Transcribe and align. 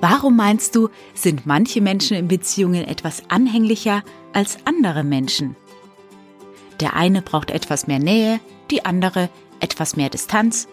Warum 0.00 0.36
meinst 0.36 0.76
du, 0.76 0.88
sind 1.14 1.46
manche 1.46 1.80
Menschen 1.80 2.16
in 2.16 2.28
Beziehungen 2.28 2.84
etwas 2.86 3.22
anhänglicher 3.28 4.02
als 4.32 4.58
andere 4.64 5.04
Menschen? 5.04 5.56
Der 6.80 6.94
eine 6.94 7.22
braucht 7.22 7.50
etwas 7.50 7.86
mehr 7.86 7.98
Nähe, 7.98 8.40
die 8.70 8.84
andere 8.84 9.30
etwas 9.60 9.96
mehr 9.96 10.10
Distanz. 10.10 10.68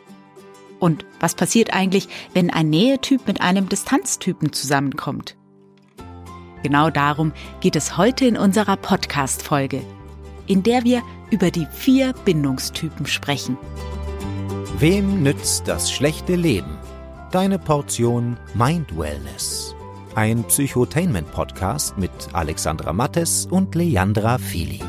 Und 0.80 1.06
was 1.22 1.36
passiert 1.36 1.74
eigentlich, 1.74 2.10
wenn 2.34 2.50
ein 2.50 2.70
Nähetyp 2.70 3.26
mit 3.26 3.40
einem 3.40 3.70
Distanztypen 3.70 4.52
zusammenkommt? 4.52 5.38
Genau 6.62 6.90
darum 6.90 7.32
geht 7.62 7.78
es 7.78 7.98
heute 7.98 8.26
in 8.26 8.38
unserer 8.38 8.76
Podcast-Folge, 8.76 9.82
in 10.48 10.64
der 10.64 10.84
wir 10.84 11.02
über 11.30 11.52
die 11.52 11.68
vier 11.72 12.14
Bindungstypen 12.26 13.06
sprechen. 13.06 13.58
Wem 14.80 15.24
nützt 15.24 15.68
das 15.68 15.92
schlechte 15.92 16.36
Leben? 16.36 16.83
Deine 17.34 17.58
Portion 17.58 18.38
Mind 18.54 18.96
Wellness. 18.96 19.74
Ein 20.14 20.44
Psychotainment-Podcast 20.44 21.98
mit 21.98 22.12
Alexandra 22.32 22.94
Mattes 22.94 23.48
und 23.50 23.74
Leandra 23.74 24.38
Fili. 24.38 24.80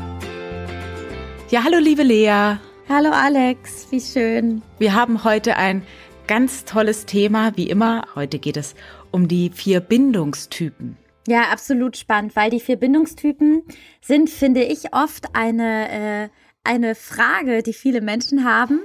Ja, 1.49 1.63
hallo 1.63 1.79
liebe 1.79 2.03
Lea. 2.03 2.57
Hallo 2.87 3.09
Alex, 3.11 3.87
wie 3.89 3.99
schön. 3.99 4.61
Wir 4.77 4.93
haben 4.93 5.23
heute 5.23 5.55
ein 5.55 5.81
ganz 6.27 6.65
tolles 6.65 7.07
Thema, 7.07 7.57
wie 7.57 7.67
immer. 7.67 8.05
Heute 8.13 8.37
geht 8.37 8.57
es 8.57 8.75
um 9.09 9.27
die 9.27 9.49
vier 9.49 9.79
Bindungstypen. 9.79 10.97
Ja, 11.27 11.45
absolut 11.51 11.97
spannend, 11.97 12.35
weil 12.35 12.51
die 12.51 12.59
vier 12.59 12.75
Bindungstypen 12.75 13.63
sind, 14.01 14.29
finde 14.29 14.61
ich, 14.61 14.93
oft 14.93 15.33
eine, 15.33 15.89
äh, 15.89 16.29
eine 16.63 16.93
Frage, 16.93 17.63
die 17.63 17.73
viele 17.73 18.01
Menschen 18.01 18.45
haben 18.45 18.81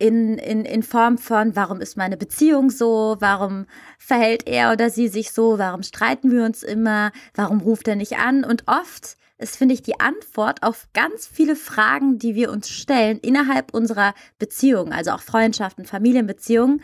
in, 0.00 0.38
in, 0.38 0.64
in 0.64 0.82
Form 0.82 1.18
von, 1.18 1.54
warum 1.54 1.80
ist 1.80 1.96
meine 1.96 2.16
Beziehung 2.16 2.70
so, 2.70 3.16
warum 3.20 3.66
verhält 3.98 4.48
er 4.48 4.72
oder 4.72 4.88
sie 4.88 5.08
sich 5.08 5.30
so, 5.30 5.58
warum 5.58 5.82
streiten 5.82 6.30
wir 6.32 6.44
uns 6.44 6.62
immer, 6.62 7.12
warum 7.34 7.60
ruft 7.60 7.86
er 7.86 7.96
nicht 7.96 8.16
an? 8.16 8.42
Und 8.42 8.64
oft 8.66 9.18
ist, 9.36 9.56
finde 9.56 9.74
ich, 9.74 9.82
die 9.82 10.00
Antwort 10.00 10.62
auf 10.62 10.88
ganz 10.94 11.26
viele 11.26 11.54
Fragen, 11.54 12.18
die 12.18 12.34
wir 12.34 12.50
uns 12.50 12.70
stellen 12.70 13.18
innerhalb 13.18 13.74
unserer 13.74 14.14
Beziehung, 14.38 14.92
also 14.92 15.10
auch 15.10 15.20
Freundschaften, 15.20 15.84
Familienbeziehungen, 15.84 16.82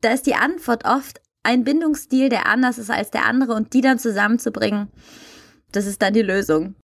da 0.00 0.12
ist 0.12 0.26
die 0.26 0.34
Antwort 0.34 0.86
oft 0.86 1.20
ein 1.42 1.64
Bindungsstil, 1.64 2.30
der 2.30 2.46
anders 2.46 2.78
ist 2.78 2.90
als 2.90 3.10
der 3.10 3.26
andere 3.26 3.52
und 3.52 3.74
die 3.74 3.82
dann 3.82 3.98
zusammenzubringen, 3.98 4.88
das 5.70 5.84
ist 5.84 6.00
dann 6.00 6.14
die 6.14 6.22
Lösung. 6.22 6.76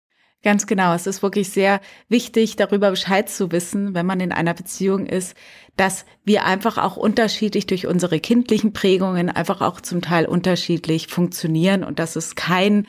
Ganz 0.42 0.68
genau. 0.68 0.94
Es 0.94 1.06
ist 1.06 1.22
wirklich 1.22 1.50
sehr 1.50 1.82
wichtig, 2.08 2.56
darüber 2.56 2.92
Bescheid 2.92 3.30
zu 3.30 3.52
wissen, 3.52 3.94
wenn 3.94 4.06
man 4.06 4.22
in 4.22 4.32
einer 4.32 4.54
Beziehung 4.54 5.06
ist, 5.06 5.36
dass 5.76 6.06
wir 6.24 6.46
einfach 6.46 6.78
auch 6.78 6.96
unterschiedlich 6.96 7.68
durch 7.68 7.88
unsere 7.88 8.22
kindlichen 8.22 8.72
Prägungen 8.72 9.30
einfach 9.30 9.60
auch 9.60 9.82
zum 9.82 10.02
Teil 10.02 10.26
unterschiedlich 10.26 11.08
funktionieren 11.08 11.84
und 11.84 12.00
dass 12.00 12.16
es 12.16 12.36
kein 12.36 12.88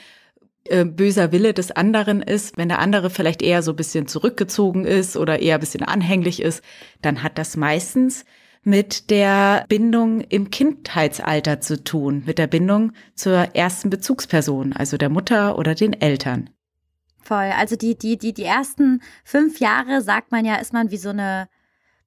äh, 0.65 0.84
böser 0.84 1.33
Wille 1.33 1.53
des 1.53 1.73
anderen 1.73 2.23
ist. 2.23 2.56
Wenn 2.56 2.69
der 2.69 2.78
andere 2.78 3.11
vielleicht 3.11 3.43
eher 3.43 3.62
so 3.62 3.73
ein 3.73 3.77
bisschen 3.77 4.06
zurückgezogen 4.06 4.84
ist 4.84 5.17
oder 5.17 5.41
eher 5.41 5.55
ein 5.55 5.61
bisschen 5.61 5.83
anhänglich 5.83 6.41
ist, 6.41 6.62
dann 7.03 7.25
hat 7.25 7.37
das 7.37 7.56
meistens 7.56 8.25
mit 8.62 9.11
der 9.11 9.65
Bindung 9.69 10.21
im 10.21 10.51
Kindheitsalter 10.51 11.61
zu 11.61 11.83
tun, 11.83 12.23
mit 12.27 12.39
der 12.39 12.47
Bindung 12.47 12.93
zur 13.17 13.56
ersten 13.56 13.91
Bezugsperson, 13.91 14.73
also 14.73 14.98
der 14.98 15.09
Mutter 15.09 15.59
oder 15.59 15.75
den 15.75 15.95
Eltern. 15.95 16.51
Voll. 17.23 17.53
Also 17.57 17.77
die, 17.77 17.97
die, 17.97 18.17
die, 18.17 18.33
die 18.33 18.45
ersten 18.45 19.03
fünf 19.25 19.61
Jahre, 19.61 20.03
sagt 20.03 20.33
man 20.33 20.45
ja, 20.45 20.57
ist 20.57 20.73
man 20.73 20.91
wie 20.91 20.97
so 20.97 21.11
eine, 21.11 21.49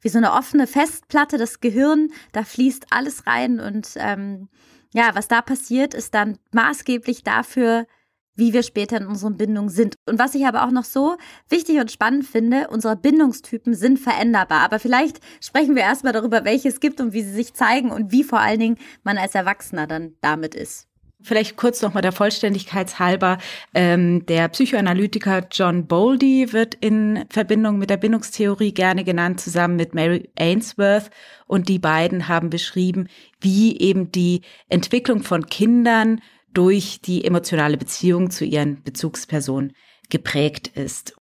wie 0.01 0.09
so 0.09 0.17
eine 0.17 0.33
offene 0.33 0.67
Festplatte, 0.67 1.37
das 1.37 1.59
Gehirn, 1.59 2.11
da 2.31 2.43
fließt 2.43 2.87
alles 2.89 3.25
rein 3.25 3.59
und 3.59 3.91
ähm, 3.95 4.49
ja, 4.93 5.11
was 5.13 5.27
da 5.27 5.41
passiert, 5.41 5.93
ist 5.93 6.13
dann 6.13 6.37
maßgeblich 6.51 7.23
dafür, 7.23 7.87
wie 8.35 8.53
wir 8.53 8.63
später 8.63 8.97
in 8.97 9.07
unseren 9.07 9.37
Bindungen 9.37 9.69
sind. 9.69 9.95
Und 10.07 10.19
was 10.19 10.35
ich 10.35 10.45
aber 10.45 10.65
auch 10.65 10.71
noch 10.71 10.85
so 10.85 11.17
wichtig 11.49 11.79
und 11.79 11.91
spannend 11.91 12.25
finde, 12.25 12.67
unsere 12.69 12.95
Bindungstypen 12.95 13.75
sind 13.75 13.99
veränderbar. 13.99 14.61
Aber 14.61 14.79
vielleicht 14.79 15.19
sprechen 15.39 15.75
wir 15.75 15.83
erstmal 15.83 16.13
darüber, 16.13 16.43
welche 16.45 16.69
es 16.69 16.79
gibt 16.79 16.99
und 16.99 17.13
wie 17.13 17.21
sie 17.21 17.33
sich 17.33 17.53
zeigen 17.53 17.91
und 17.91 18.11
wie 18.11 18.23
vor 18.23 18.39
allen 18.39 18.59
Dingen 18.59 18.77
man 19.03 19.17
als 19.17 19.35
Erwachsener 19.35 19.87
dann 19.87 20.15
damit 20.21 20.55
ist. 20.55 20.87
Vielleicht 21.23 21.55
kurz 21.55 21.81
nochmal 21.81 22.01
der 22.01 22.11
Vollständigkeit 22.11 22.99
halber. 22.99 23.37
Ähm, 23.73 24.25
der 24.25 24.49
Psychoanalytiker 24.49 25.47
John 25.51 25.87
Bowlby 25.87 26.51
wird 26.51 26.75
in 26.75 27.25
Verbindung 27.29 27.77
mit 27.77 27.89
der 27.89 27.97
Bindungstheorie 27.97 28.73
gerne 28.73 29.03
genannt, 29.03 29.39
zusammen 29.39 29.77
mit 29.77 29.95
Mary 29.95 30.29
Ainsworth. 30.37 31.09
Und 31.47 31.69
die 31.69 31.79
beiden 31.79 32.27
haben 32.27 32.49
beschrieben, 32.49 33.07
wie 33.39 33.79
eben 33.79 34.11
die 34.11 34.41
Entwicklung 34.67 35.23
von 35.23 35.45
Kindern 35.45 36.21
durch 36.53 36.99
die 37.01 37.23
emotionale 37.23 37.77
Beziehung 37.77 38.29
zu 38.29 38.45
ihren 38.45 38.83
Bezugspersonen 38.83 39.73
geprägt 40.09 40.67
ist. 40.67 41.15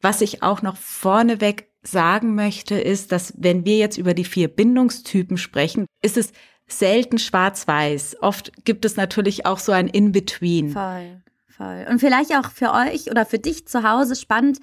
Was 0.00 0.20
ich 0.20 0.42
auch 0.42 0.62
noch 0.62 0.76
vorneweg 0.76 1.70
sagen 1.82 2.34
möchte, 2.34 2.74
ist, 2.74 3.12
dass 3.12 3.34
wenn 3.36 3.64
wir 3.64 3.78
jetzt 3.78 3.98
über 3.98 4.14
die 4.14 4.24
vier 4.24 4.48
Bindungstypen 4.48 5.38
sprechen, 5.38 5.86
ist 6.02 6.16
es 6.16 6.32
selten 6.72 7.18
schwarz-weiß. 7.18 8.18
Oft 8.20 8.64
gibt 8.64 8.84
es 8.84 8.96
natürlich 8.96 9.46
auch 9.46 9.58
so 9.58 9.72
ein 9.72 9.88
In-Between. 9.88 10.70
Voll, 10.70 11.22
voll. 11.48 11.86
Und 11.88 12.00
vielleicht 12.00 12.34
auch 12.34 12.50
für 12.50 12.72
euch 12.72 13.10
oder 13.10 13.26
für 13.26 13.38
dich 13.38 13.66
zu 13.66 13.82
Hause 13.82 14.16
spannend. 14.16 14.58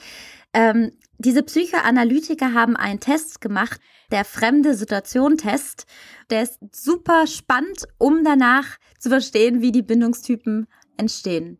Ähm, 0.54 0.92
diese 1.20 1.42
Psychoanalytiker 1.42 2.54
haben 2.54 2.76
einen 2.76 3.00
Test 3.00 3.42
gemacht, 3.42 3.82
der 4.12 4.24
fremde 4.24 4.76
Situation-Test. 4.76 5.86
Der 6.30 6.44
ist 6.44 6.60
super 6.72 7.26
spannend, 7.26 7.88
um 7.98 8.24
danach 8.24 8.78
zu 9.00 9.10
verstehen, 9.10 9.62
wie 9.62 9.72
die 9.72 9.82
Bindungstypen 9.82 10.68
entstehen. 10.96 11.60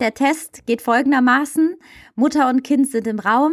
Der 0.00 0.14
Test 0.14 0.66
geht 0.66 0.82
folgendermaßen. 0.82 1.76
Mutter 2.14 2.48
und 2.48 2.62
Kind 2.62 2.88
sind 2.88 3.06
im 3.06 3.18
Raum. 3.18 3.52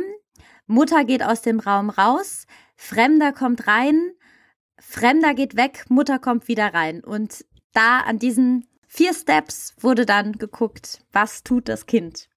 Mutter 0.67 1.03
geht 1.03 1.23
aus 1.23 1.41
dem 1.41 1.59
Raum 1.59 1.89
raus. 1.89 2.45
Fremder 2.75 3.33
kommt 3.33 3.67
rein. 3.67 4.11
Fremder 4.79 5.33
geht 5.33 5.55
weg, 5.55 5.85
Mutter 5.89 6.19
kommt 6.19 6.47
wieder 6.47 6.73
rein. 6.73 7.03
Und 7.03 7.45
da 7.73 7.99
an 7.99 8.19
diesen 8.19 8.67
vier 8.87 9.13
Steps 9.13 9.75
wurde 9.79 10.05
dann 10.05 10.33
geguckt, 10.33 11.03
was 11.11 11.43
tut 11.43 11.69
das 11.69 11.85
Kind. 11.85 12.27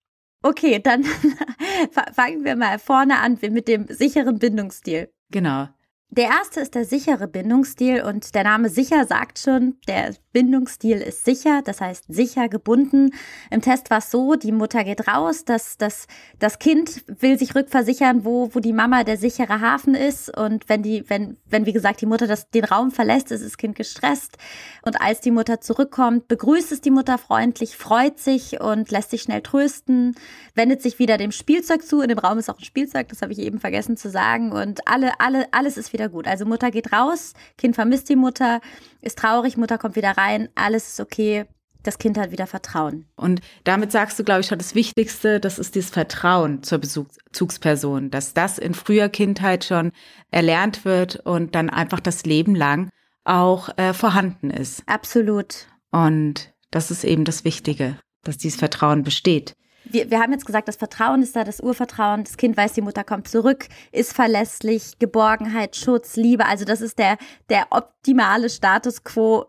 Okay, 0.42 0.81
dann 0.81 1.04
fangen 2.14 2.44
wir 2.44 2.56
mal 2.56 2.78
vorne 2.78 3.19
an 3.20 3.38
mit 3.41 3.69
dem 3.69 3.86
sicheren 3.88 4.38
Bindungsstil. 4.38 5.12
Genau. 5.31 5.69
Der 6.14 6.26
erste 6.26 6.60
ist 6.60 6.74
der 6.74 6.84
sichere 6.84 7.26
Bindungsstil 7.26 8.02
und 8.02 8.34
der 8.34 8.44
Name 8.44 8.68
sicher 8.68 9.06
sagt 9.06 9.38
schon, 9.38 9.78
der 9.88 10.14
Bindungsstil 10.34 10.98
ist 10.98 11.24
sicher, 11.24 11.62
das 11.64 11.80
heißt 11.80 12.04
sicher 12.08 12.50
gebunden. 12.50 13.14
Im 13.50 13.62
Test 13.62 13.88
war 13.88 13.96
es 13.96 14.10
so, 14.10 14.34
die 14.34 14.52
Mutter 14.52 14.84
geht 14.84 15.08
raus, 15.08 15.46
das, 15.46 15.78
das, 15.78 16.06
das 16.38 16.58
Kind 16.58 17.02
will 17.06 17.38
sich 17.38 17.54
rückversichern, 17.54 18.26
wo, 18.26 18.50
wo 18.52 18.60
die 18.60 18.74
Mama 18.74 19.04
der 19.04 19.16
sichere 19.16 19.62
Hafen 19.62 19.94
ist. 19.94 20.36
Und 20.36 20.68
wenn 20.68 20.82
die, 20.82 21.08
wenn, 21.08 21.38
wenn 21.46 21.64
wie 21.64 21.72
gesagt 21.72 22.02
die 22.02 22.06
Mutter 22.06 22.26
das, 22.26 22.50
den 22.50 22.64
Raum 22.64 22.90
verlässt, 22.90 23.30
ist 23.30 23.42
das 23.42 23.56
Kind 23.56 23.74
gestresst. 23.74 24.36
Und 24.82 25.00
als 25.00 25.20
die 25.20 25.30
Mutter 25.30 25.62
zurückkommt, 25.62 26.28
begrüßt 26.28 26.72
es 26.72 26.82
die 26.82 26.90
Mutter 26.90 27.16
freundlich, 27.16 27.78
freut 27.78 28.18
sich 28.18 28.60
und 28.60 28.90
lässt 28.90 29.12
sich 29.12 29.22
schnell 29.22 29.40
trösten, 29.40 30.14
wendet 30.54 30.82
sich 30.82 30.98
wieder 30.98 31.16
dem 31.16 31.32
Spielzeug 31.32 31.86
zu, 31.86 32.02
in 32.02 32.10
dem 32.10 32.18
Raum 32.18 32.36
ist 32.36 32.50
auch 32.50 32.58
ein 32.58 32.64
Spielzeug, 32.64 33.08
das 33.08 33.22
habe 33.22 33.32
ich 33.32 33.38
eben 33.38 33.60
vergessen 33.60 33.96
zu 33.96 34.10
sagen. 34.10 34.52
Und 34.52 34.86
alle, 34.86 35.18
alle, 35.18 35.46
alles 35.52 35.78
ist 35.78 35.94
wieder 35.94 36.01
wieder 36.02 36.08
gut. 36.08 36.26
Also 36.26 36.44
Mutter 36.44 36.70
geht 36.70 36.92
raus, 36.92 37.34
Kind 37.56 37.74
vermisst 37.76 38.08
die 38.08 38.16
Mutter, 38.16 38.60
ist 39.00 39.18
traurig, 39.18 39.56
Mutter 39.56 39.78
kommt 39.78 39.96
wieder 39.96 40.16
rein, 40.16 40.48
alles 40.54 40.88
ist 40.88 41.00
okay. 41.00 41.46
Das 41.84 41.98
Kind 41.98 42.16
hat 42.16 42.30
wieder 42.30 42.46
Vertrauen. 42.46 43.06
Und 43.16 43.40
damit 43.64 43.90
sagst 43.90 44.16
du, 44.16 44.22
glaube 44.22 44.42
ich, 44.42 44.46
schon 44.46 44.58
das 44.58 44.76
Wichtigste, 44.76 45.40
das 45.40 45.58
ist 45.58 45.74
dieses 45.74 45.90
Vertrauen 45.90 46.62
zur 46.62 46.78
Bezugsperson, 46.78 48.08
dass 48.08 48.34
das 48.34 48.58
in 48.58 48.74
früher 48.74 49.08
Kindheit 49.08 49.64
schon 49.64 49.90
erlernt 50.30 50.84
wird 50.84 51.16
und 51.26 51.56
dann 51.56 51.70
einfach 51.70 51.98
das 51.98 52.24
Leben 52.24 52.54
lang 52.54 52.90
auch 53.24 53.76
äh, 53.78 53.94
vorhanden 53.94 54.50
ist. 54.50 54.84
Absolut. 54.86 55.66
Und 55.90 56.52
das 56.70 56.93
ist 56.93 57.02
eben 57.02 57.25
das 57.25 57.44
Wichtige, 57.44 57.99
dass 58.22 58.38
dieses 58.38 58.60
Vertrauen 58.60 59.02
besteht 59.02 59.56
wir, 59.84 60.11
wir 60.11 60.20
haben 60.20 60.32
jetzt 60.32 60.46
gesagt, 60.46 60.69
das 60.69 60.76
Vertrauen 60.76 61.23
ist 61.23 61.37
da, 61.37 61.44
das 61.44 61.61
Urvertrauen. 61.61 62.25
Das 62.25 62.37
Kind 62.37 62.56
weiß, 62.56 62.73
die 62.73 62.82
Mutter 62.82 63.05
kommt 63.05 63.29
zurück, 63.29 63.69
ist 63.90 64.12
verlässlich, 64.12 64.99
Geborgenheit, 64.99 65.76
Schutz, 65.76 66.17
Liebe. 66.17 66.46
Also 66.46 66.64
das 66.64 66.81
ist 66.81 66.99
der, 66.99 67.19
der 67.49 67.67
optimale 67.70 68.50
Status 68.50 69.05
quo. 69.05 69.46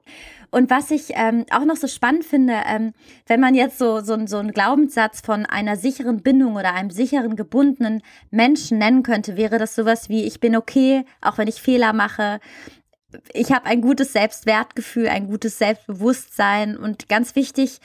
Und 0.53 0.69
was 0.69 0.91
ich 0.91 1.13
ähm, 1.15 1.45
auch 1.49 1.65
noch 1.65 1.77
so 1.77 1.87
spannend 1.87 2.25
finde, 2.25 2.53
ähm, 2.67 2.93
wenn 3.25 3.39
man 3.39 3.55
jetzt 3.55 3.79
so, 3.79 4.01
so, 4.01 4.23
so 4.27 4.37
einen 4.37 4.51
Glaubenssatz 4.51 5.21
von 5.21 5.47
einer 5.47 5.77
sicheren 5.77 6.21
Bindung 6.21 6.55
oder 6.55 6.75
einem 6.75 6.91
sicheren, 6.91 7.35
gebundenen 7.35 8.03
Menschen 8.29 8.77
nennen 8.77 9.01
könnte, 9.01 9.35
wäre 9.35 9.57
das 9.57 9.73
sowas 9.73 10.09
wie, 10.09 10.25
ich 10.25 10.39
bin 10.39 10.55
okay, 10.55 11.05
auch 11.21 11.39
wenn 11.39 11.47
ich 11.47 11.59
Fehler 11.59 11.91
mache. 11.91 12.39
Ich 13.33 13.51
habe 13.51 13.65
ein 13.65 13.81
gutes 13.81 14.13
Selbstwertgefühl, 14.13 15.07
ein 15.07 15.27
gutes 15.27 15.57
Selbstbewusstsein 15.57 16.77
und 16.77 17.09
ganz 17.09 17.35
wichtig, 17.35 17.79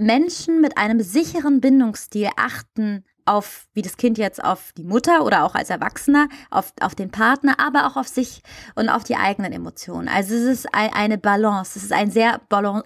Menschen 0.00 0.60
mit 0.60 0.78
einem 0.78 1.00
sicheren 1.00 1.60
Bindungsstil 1.60 2.28
achten 2.36 3.04
auf, 3.26 3.68
wie 3.74 3.82
das 3.82 3.96
Kind 3.96 4.18
jetzt 4.18 4.42
auf 4.42 4.72
die 4.76 4.82
Mutter 4.82 5.24
oder 5.24 5.44
auch 5.44 5.54
als 5.54 5.70
Erwachsener, 5.70 6.28
auf, 6.50 6.72
auf 6.80 6.94
den 6.94 7.10
Partner, 7.10 7.60
aber 7.60 7.86
auch 7.86 7.96
auf 7.96 8.08
sich 8.08 8.42
und 8.74 8.88
auf 8.88 9.04
die 9.04 9.16
eigenen 9.16 9.52
Emotionen. 9.52 10.08
Also 10.08 10.34
es 10.34 10.42
ist 10.42 10.68
eine 10.74 11.18
Balance, 11.18 11.78
es 11.78 11.84
ist 11.84 11.92
ein 11.92 12.10
sehr 12.10 12.40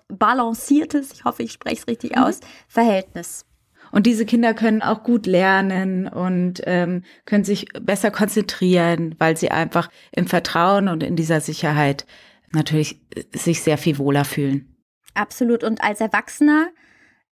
balanciertes, 0.09 1.13
ich 1.13 1.25
hoffe, 1.25 1.43
ich 1.43 1.53
spreche 1.53 1.83
es 1.83 1.89
richtig 1.89 2.17
mhm. 2.17 2.23
aus, 2.23 2.41
Verhältnis. 2.69 3.47
Und 3.91 4.07
diese 4.07 4.27
Kinder 4.27 4.55
können 4.55 4.83
auch 4.83 5.05
gut 5.05 5.27
lernen 5.27 6.09
und 6.09 6.63
ähm, 6.67 7.05
können 7.27 7.45
sich 7.45 7.67
besser 7.81 8.11
konzentrieren, 8.11 9.15
weil 9.19 9.37
sie 9.37 9.51
einfach 9.51 9.89
im 10.11 10.27
Vertrauen 10.27 10.89
und 10.89 11.03
in 11.03 11.15
dieser 11.15 11.41
Sicherheit 11.41 12.07
natürlich 12.51 13.01
äh, 13.15 13.23
sich 13.39 13.63
sehr 13.63 13.79
viel 13.79 13.99
wohler 13.99 14.25
fühlen. 14.25 14.75
Absolut. 15.15 15.63
Und 15.63 15.81
als 15.83 16.01
Erwachsener 16.01 16.71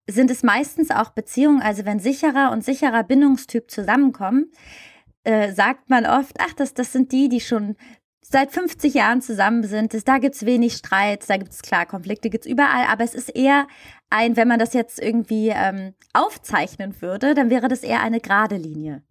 sind 0.09 0.31
es 0.31 0.43
meistens 0.43 0.91
auch 0.91 1.11
Beziehungen, 1.11 1.61
also 1.61 1.85
wenn 1.85 1.99
sicherer 1.99 2.51
und 2.51 2.63
sicherer 2.63 3.03
Bindungstyp 3.03 3.69
zusammenkommen, 3.69 4.51
äh, 5.23 5.53
sagt 5.53 5.89
man 5.89 6.05
oft, 6.05 6.37
ach, 6.39 6.53
das, 6.53 6.73
das 6.73 6.91
sind 6.91 7.11
die, 7.11 7.29
die 7.29 7.41
schon 7.41 7.75
seit 8.21 8.51
50 8.51 8.93
Jahren 8.93 9.21
zusammen 9.21 9.63
sind. 9.63 9.93
Das, 9.93 10.03
da 10.03 10.17
gibt's 10.17 10.45
wenig 10.45 10.73
Streit, 10.73 11.29
da 11.29 11.37
gibt's 11.37 11.61
klar, 11.61 11.85
Konflikte 11.85 12.29
gibt's 12.29 12.47
überall, 12.47 12.85
aber 12.87 13.03
es 13.03 13.13
ist 13.13 13.29
eher 13.29 13.67
ein, 14.09 14.35
wenn 14.35 14.47
man 14.47 14.59
das 14.59 14.73
jetzt 14.73 14.99
irgendwie 14.99 15.49
ähm, 15.49 15.93
aufzeichnen 16.13 17.01
würde, 17.01 17.33
dann 17.33 17.49
wäre 17.49 17.67
das 17.67 17.83
eher 17.83 18.01
eine 18.01 18.19
gerade 18.19 18.57
Linie. 18.57 19.03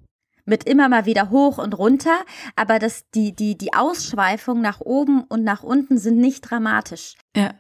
Mit 0.46 0.64
immer 0.64 0.88
mal 0.88 1.06
wieder 1.06 1.31
hoch 1.31 1.58
und 1.58 1.78
runter, 1.78 2.19
aber 2.56 2.78
das, 2.78 3.08
die, 3.10 3.34
die, 3.34 3.56
die 3.56 3.75
Ausschweifung 3.75 4.60
nach 4.60 4.81
oben 4.81 5.22
und 5.25 5.44
nach 5.44 5.62
unten 5.62 5.98
sind 5.98 6.19
nicht 6.19 6.40
dramatisch. 6.40 7.14
Ja. 7.36 7.54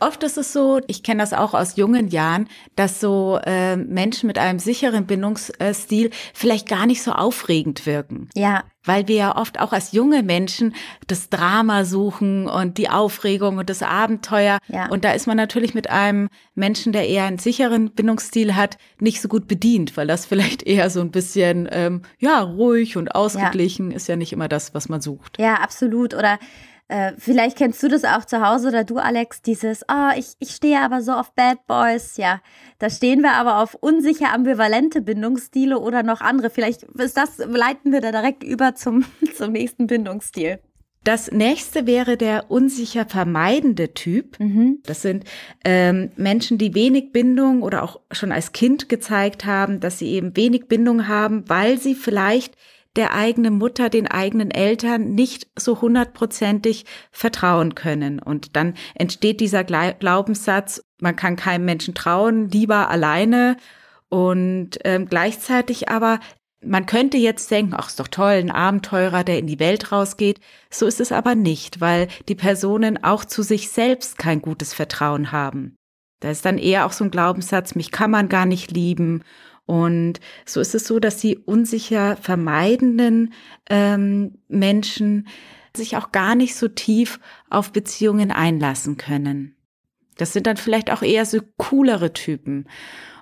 Oft 0.00 0.22
ist 0.22 0.38
es 0.38 0.52
so, 0.52 0.80
ich 0.86 1.02
kenne 1.02 1.22
das 1.22 1.32
auch 1.32 1.54
aus 1.54 1.76
jungen 1.76 2.08
Jahren, 2.08 2.48
dass 2.76 3.00
so 3.00 3.38
äh, 3.44 3.76
Menschen 3.76 4.26
mit 4.26 4.38
einem 4.38 4.58
sicheren 4.58 5.06
Bindungsstil 5.06 6.10
vielleicht 6.34 6.68
gar 6.68 6.86
nicht 6.86 7.02
so 7.02 7.12
aufregend 7.12 7.86
wirken. 7.86 8.28
Ja. 8.34 8.64
Weil 8.84 9.08
wir 9.08 9.16
ja 9.16 9.36
oft 9.36 9.60
auch 9.60 9.72
als 9.72 9.92
junge 9.92 10.22
Menschen 10.22 10.74
das 11.08 11.28
Drama 11.28 11.84
suchen 11.84 12.46
und 12.46 12.78
die 12.78 12.88
Aufregung 12.88 13.58
und 13.58 13.68
das 13.68 13.82
Abenteuer. 13.82 14.58
Ja. 14.68 14.88
Und 14.88 15.04
da 15.04 15.12
ist 15.12 15.26
man 15.26 15.36
natürlich 15.36 15.74
mit 15.74 15.90
einem 15.90 16.28
Menschen, 16.54 16.92
der 16.92 17.06
eher 17.06 17.24
einen 17.24 17.38
sicheren 17.38 17.90
Bindungsstil 17.90 18.56
hat, 18.56 18.78
nicht 18.98 19.20
so 19.20 19.28
gut 19.28 19.46
bedient, 19.46 19.96
weil 19.96 20.06
das 20.06 20.24
vielleicht 20.24 20.62
eher 20.62 20.88
so 20.90 21.00
ein 21.00 21.10
bisschen, 21.10 21.68
ähm, 21.70 22.02
ja, 22.18 22.40
ruhig 22.40 22.96
und 22.96 23.14
ausgeglichen 23.14 23.90
ja. 23.90 23.96
ist 23.96 24.08
ja 24.08 24.16
nicht 24.16 24.32
immer 24.32 24.48
das, 24.48 24.74
was 24.74 24.88
man 24.88 25.00
sucht. 25.00 25.38
Ja, 25.38 25.56
absolut. 25.56 26.14
Oder 26.14 26.38
äh, 26.88 27.12
vielleicht 27.18 27.58
kennst 27.58 27.82
du 27.82 27.88
das 27.88 28.04
auch 28.04 28.24
zu 28.24 28.40
Hause 28.46 28.68
oder 28.68 28.82
du, 28.82 28.96
Alex, 28.96 29.42
dieses, 29.42 29.84
oh, 29.88 30.10
ich, 30.16 30.32
ich 30.38 30.50
stehe 30.50 30.80
aber 30.80 31.02
so 31.02 31.12
auf 31.12 31.34
Bad 31.34 31.66
Boys. 31.66 32.16
Ja, 32.16 32.40
da 32.78 32.88
stehen 32.88 33.20
wir 33.20 33.32
aber 33.34 33.62
auf 33.62 33.74
unsicher 33.74 34.32
ambivalente 34.32 35.02
Bindungsstile 35.02 35.78
oder 35.78 36.02
noch 36.02 36.22
andere. 36.22 36.48
Vielleicht 36.48 36.84
ist 36.84 37.16
das, 37.16 37.38
leiten 37.38 37.92
wir 37.92 38.00
da 38.00 38.10
direkt 38.10 38.42
über 38.42 38.74
zum, 38.74 39.04
zum 39.36 39.52
nächsten 39.52 39.86
Bindungsstil. 39.86 40.60
Das 41.04 41.30
nächste 41.30 41.86
wäre 41.86 42.16
der 42.16 42.50
unsicher 42.50 43.06
vermeidende 43.06 43.94
Typ. 43.94 44.38
Mhm. 44.40 44.80
Das 44.84 45.02
sind 45.02 45.24
ähm, 45.64 46.10
Menschen, 46.16 46.58
die 46.58 46.74
wenig 46.74 47.12
Bindung 47.12 47.62
oder 47.62 47.82
auch 47.82 48.00
schon 48.12 48.32
als 48.32 48.52
Kind 48.52 48.88
gezeigt 48.88 49.44
haben, 49.44 49.80
dass 49.80 49.98
sie 49.98 50.08
eben 50.08 50.36
wenig 50.36 50.66
Bindung 50.66 51.06
haben, 51.06 51.48
weil 51.48 51.78
sie 51.78 51.94
vielleicht 51.94 52.56
der 52.98 53.14
eigenen 53.14 53.54
Mutter, 53.54 53.88
den 53.88 54.08
eigenen 54.08 54.50
Eltern 54.50 55.14
nicht 55.14 55.46
so 55.56 55.80
hundertprozentig 55.80 56.84
vertrauen 57.10 57.74
können. 57.74 58.18
Und 58.18 58.56
dann 58.56 58.74
entsteht 58.94 59.40
dieser 59.40 59.64
Glaubenssatz, 59.64 60.82
man 61.00 61.16
kann 61.16 61.36
keinem 61.36 61.64
Menschen 61.64 61.94
trauen, 61.94 62.50
lieber 62.50 62.90
alleine. 62.90 63.56
Und 64.08 64.78
ähm, 64.84 65.06
gleichzeitig 65.06 65.88
aber, 65.88 66.18
man 66.60 66.86
könnte 66.86 67.18
jetzt 67.18 67.50
denken, 67.52 67.74
ach, 67.76 67.88
ist 67.88 68.00
doch 68.00 68.08
toll, 68.08 68.32
ein 68.32 68.50
Abenteurer, 68.50 69.22
der 69.22 69.38
in 69.38 69.46
die 69.46 69.60
Welt 69.60 69.92
rausgeht. 69.92 70.40
So 70.68 70.86
ist 70.86 71.00
es 71.00 71.12
aber 71.12 71.36
nicht, 71.36 71.80
weil 71.80 72.08
die 72.28 72.34
Personen 72.34 73.02
auch 73.04 73.24
zu 73.24 73.42
sich 73.42 73.70
selbst 73.70 74.18
kein 74.18 74.42
gutes 74.42 74.74
Vertrauen 74.74 75.30
haben. 75.30 75.76
Da 76.18 76.30
ist 76.30 76.44
dann 76.44 76.58
eher 76.58 76.84
auch 76.84 76.92
so 76.92 77.04
ein 77.04 77.12
Glaubenssatz, 77.12 77.76
mich 77.76 77.92
kann 77.92 78.10
man 78.10 78.28
gar 78.28 78.44
nicht 78.44 78.72
lieben 78.72 79.22
und 79.68 80.20
so 80.46 80.62
ist 80.62 80.74
es 80.74 80.86
so, 80.86 80.98
dass 80.98 81.18
die 81.18 81.36
unsicher 81.36 82.16
vermeidenden 82.16 83.34
ähm, 83.68 84.38
Menschen 84.48 85.28
sich 85.76 85.98
auch 85.98 86.10
gar 86.10 86.34
nicht 86.34 86.54
so 86.54 86.68
tief 86.68 87.20
auf 87.50 87.70
Beziehungen 87.70 88.30
einlassen 88.30 88.96
können. 88.96 89.56
Das 90.16 90.32
sind 90.32 90.46
dann 90.46 90.56
vielleicht 90.56 90.90
auch 90.90 91.02
eher 91.02 91.26
so 91.26 91.40
coolere 91.58 92.14
Typen. 92.14 92.66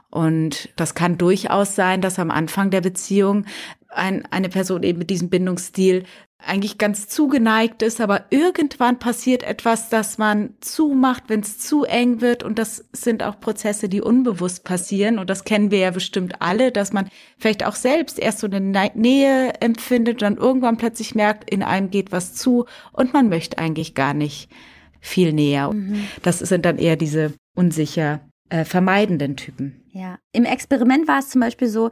Und 0.09 0.69
das 0.77 0.95
kann 0.95 1.19
durchaus 1.19 1.75
sein, 1.75 2.01
dass 2.01 2.21
am 2.21 2.31
Anfang 2.31 2.71
der 2.71 2.81
Beziehung 2.81 3.45
ein, 3.89 4.25
eine 4.27 4.49
Person 4.49 4.85
eben 4.85 5.01
mit 5.01 5.11
diesem 5.11 5.31
Bindungsstil 5.31 6.05
eigentlich 6.39 6.79
ganz 6.79 7.09
zugeneigt 7.09 7.83
ist, 7.83 8.01
aber 8.01 8.27
irgendwann 8.31 8.99
passiert 8.99 9.43
etwas, 9.43 9.89
dass 9.89 10.19
man 10.19 10.55
zumacht, 10.61 11.25
wenn 11.29 11.41
es 11.41 11.59
zu 11.59 11.85
eng 11.85 12.21
wird. 12.21 12.43
Und 12.43 12.59
das 12.59 12.85
sind 12.93 13.23
auch 13.23 13.41
Prozesse, 13.41 13.89
die 13.89 14.01
unbewusst 14.01 14.65
passieren. 14.65 15.19
Und 15.19 15.31
das 15.31 15.45
kennen 15.45 15.71
wir 15.71 15.79
ja 15.79 15.91
bestimmt 15.91 16.41
alle, 16.41 16.73
dass 16.73 16.93
man 16.93 17.09
vielleicht 17.39 17.65
auch 17.65 17.75
selbst 17.75 18.19
erst 18.19 18.41
so 18.41 18.47
eine 18.47 18.61
Nähe 18.61 19.55
empfindet, 19.61 20.23
dann 20.23 20.37
irgendwann 20.37 20.77
plötzlich 20.77 21.15
merkt, 21.15 21.51
in 21.51 21.63
einem 21.63 21.91
geht 21.91 22.13
was 22.13 22.35
zu 22.35 22.67
und 22.93 23.13
man 23.13 23.29
möchte 23.29 23.59
eigentlich 23.59 23.95
gar 23.95 24.15
nicht 24.15 24.51
viel 25.01 25.33
näher. 25.33 25.73
Mhm. 25.73 26.07
Das 26.23 26.41
sind 26.41 26.65
dann 26.67 26.79
eher 26.79 26.97
diese 26.97 27.33
unsicher 27.55 28.21
äh, 28.51 28.65
vermeidenden 28.65 29.37
Typen. 29.37 29.83
Ja, 29.97 30.19
im 30.33 30.45
Experiment 30.45 31.09
war 31.09 31.21
es 31.21 31.31
zum 31.31 31.41
Beispiel 31.41 31.69
so, 31.69 31.89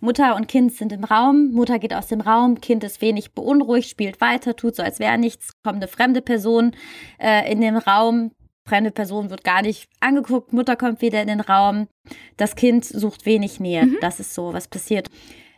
Mutter 0.00 0.34
und 0.34 0.48
Kind 0.48 0.72
sind 0.72 0.90
im 0.92 1.04
Raum, 1.04 1.52
Mutter 1.52 1.78
geht 1.78 1.94
aus 1.94 2.08
dem 2.08 2.20
Raum, 2.20 2.60
Kind 2.60 2.82
ist 2.82 3.00
wenig 3.00 3.32
beunruhigt, 3.32 3.88
spielt 3.88 4.20
weiter, 4.20 4.56
tut 4.56 4.74
so, 4.74 4.82
als 4.82 4.98
wäre 4.98 5.18
nichts, 5.18 5.52
kommt 5.62 5.76
eine 5.76 5.86
fremde 5.86 6.20
Person 6.20 6.74
äh, 7.20 7.48
in 7.52 7.60
den 7.60 7.76
Raum, 7.76 8.32
fremde 8.66 8.90
Person 8.90 9.30
wird 9.30 9.44
gar 9.44 9.62
nicht 9.62 9.88
angeguckt, 10.00 10.52
Mutter 10.52 10.74
kommt 10.74 11.00
wieder 11.00 11.22
in 11.22 11.28
den 11.28 11.38
Raum, 11.38 11.86
das 12.36 12.56
Kind 12.56 12.84
sucht 12.84 13.24
wenig 13.24 13.60
Nähe, 13.60 13.86
mhm. 13.86 13.98
das 14.00 14.18
ist 14.18 14.34
so, 14.34 14.52
was 14.52 14.66
passiert. 14.66 15.08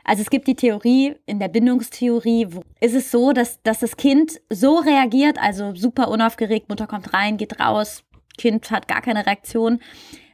Also 0.05 0.21
es 0.21 0.29
gibt 0.29 0.49
die 0.49 0.55
Theorie, 0.55 1.15
in 1.25 1.39
der 1.39 1.49
Bindungstheorie 1.49 2.49
wo 2.51 2.63
ist 2.79 2.95
es 2.95 3.11
so, 3.11 3.33
dass, 3.33 3.63
dass 3.63 3.79
das 3.79 3.97
Kind 3.97 4.39
so 4.51 4.81
reagiert, 4.81 5.39
also 5.41 5.75
super 5.75 6.09
unaufgeregt, 6.09 6.69
Mutter 6.69 6.87
kommt 6.87 7.15
rein, 7.15 7.39
geht 7.39 7.59
raus, 7.59 8.05
Kind 8.37 8.71
hat 8.71 8.87
gar 8.87 9.01
keine 9.01 9.25
Reaktion, 9.25 9.81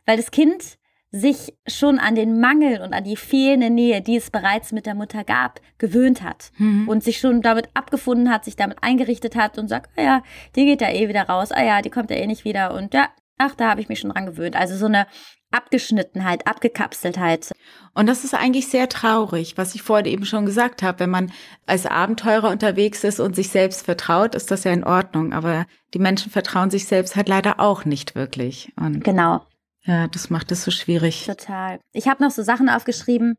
weil 0.06 0.16
das 0.16 0.32
Kind 0.32 0.76
sich 1.12 1.54
schon 1.66 1.98
an 1.98 2.14
den 2.14 2.40
Mangel 2.40 2.80
und 2.80 2.94
an 2.94 3.04
die 3.04 3.16
fehlende 3.16 3.68
Nähe, 3.68 4.00
die 4.00 4.16
es 4.16 4.30
bereits 4.30 4.72
mit 4.72 4.86
der 4.86 4.94
Mutter 4.94 5.24
gab, 5.24 5.60
gewöhnt 5.76 6.22
hat 6.22 6.52
mhm. 6.56 6.88
und 6.88 7.04
sich 7.04 7.18
schon 7.18 7.42
damit 7.42 7.68
abgefunden 7.74 8.30
hat, 8.30 8.46
sich 8.46 8.56
damit 8.56 8.78
eingerichtet 8.80 9.36
hat 9.36 9.58
und 9.58 9.68
sagt, 9.68 9.90
ah 9.96 10.02
ja, 10.02 10.22
die 10.56 10.64
geht 10.64 10.80
ja 10.80 10.90
eh 10.90 11.08
wieder 11.08 11.24
raus, 11.24 11.52
ah 11.52 11.62
ja, 11.62 11.82
die 11.82 11.90
kommt 11.90 12.10
ja 12.10 12.16
eh 12.16 12.26
nicht 12.26 12.46
wieder 12.46 12.74
und 12.74 12.94
ja, 12.94 13.10
ach, 13.36 13.54
da 13.54 13.68
habe 13.70 13.82
ich 13.82 13.90
mich 13.90 14.00
schon 14.00 14.10
dran 14.10 14.24
gewöhnt. 14.24 14.56
Also 14.56 14.74
so 14.74 14.86
eine 14.86 15.06
Abgeschnittenheit, 15.50 16.46
Abgekapseltheit. 16.46 17.52
Und 17.92 18.08
das 18.08 18.24
ist 18.24 18.32
eigentlich 18.34 18.68
sehr 18.68 18.88
traurig, 18.88 19.58
was 19.58 19.74
ich 19.74 19.82
vorhin 19.82 20.06
eben 20.06 20.24
schon 20.24 20.46
gesagt 20.46 20.82
habe. 20.82 21.00
Wenn 21.00 21.10
man 21.10 21.30
als 21.66 21.84
Abenteurer 21.84 22.48
unterwegs 22.48 23.04
ist 23.04 23.20
und 23.20 23.36
sich 23.36 23.50
selbst 23.50 23.84
vertraut, 23.84 24.34
ist 24.34 24.50
das 24.50 24.64
ja 24.64 24.72
in 24.72 24.84
Ordnung. 24.84 25.34
Aber 25.34 25.66
die 25.92 25.98
Menschen 25.98 26.32
vertrauen 26.32 26.70
sich 26.70 26.86
selbst 26.86 27.16
halt 27.16 27.28
leider 27.28 27.60
auch 27.60 27.84
nicht 27.84 28.14
wirklich. 28.14 28.72
Und 28.80 29.04
genau. 29.04 29.42
Ja, 29.84 30.06
das 30.08 30.30
macht 30.30 30.52
es 30.52 30.64
so 30.64 30.70
schwierig. 30.70 31.26
Total. 31.26 31.80
Ich 31.92 32.08
habe 32.08 32.22
noch 32.22 32.30
so 32.30 32.42
Sachen 32.42 32.68
aufgeschrieben 32.68 33.36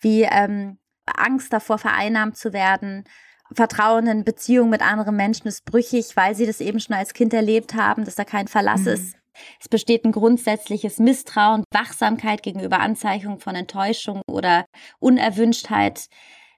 wie 0.00 0.22
ähm, 0.22 0.78
Angst 1.06 1.52
davor, 1.52 1.78
vereinnahmt 1.78 2.36
zu 2.36 2.52
werden. 2.52 3.04
Vertrauen 3.54 4.06
in 4.06 4.24
Beziehungen 4.24 4.70
mit 4.70 4.82
anderen 4.82 5.16
Menschen 5.16 5.46
ist 5.46 5.64
brüchig, 5.64 6.16
weil 6.16 6.34
sie 6.34 6.46
das 6.46 6.60
eben 6.60 6.80
schon 6.80 6.96
als 6.96 7.14
Kind 7.14 7.34
erlebt 7.34 7.74
haben, 7.74 8.04
dass 8.04 8.14
da 8.14 8.24
kein 8.24 8.48
Verlass 8.48 8.82
mhm. 8.82 8.88
ist. 8.88 9.16
Es 9.60 9.68
besteht 9.68 10.04
ein 10.04 10.12
grundsätzliches 10.12 10.98
Misstrauen, 10.98 11.64
Wachsamkeit 11.72 12.42
gegenüber 12.42 12.80
Anzeichnungen 12.80 13.40
von 13.40 13.54
Enttäuschung 13.54 14.22
oder 14.26 14.66
Unerwünschtheit. 14.98 16.06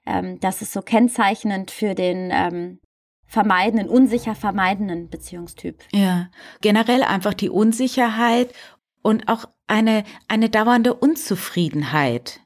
Ähm, 0.05 0.39
das 0.39 0.61
ist 0.61 0.73
so 0.73 0.81
kennzeichnend 0.81 1.71
für 1.71 1.95
den 1.95 2.29
ähm, 2.31 2.79
vermeidenden, 3.27 3.89
unsicher 3.89 4.35
vermeidenden 4.35 5.09
Beziehungstyp. 5.09 5.83
Ja, 5.91 6.29
generell 6.61 7.03
einfach 7.03 7.33
die 7.33 7.49
Unsicherheit 7.49 8.53
und 9.05 9.27
auch 9.27 9.45
eine, 9.67 10.03
eine 10.27 10.49
dauernde 10.49 10.95
Unzufriedenheit, 10.95 12.41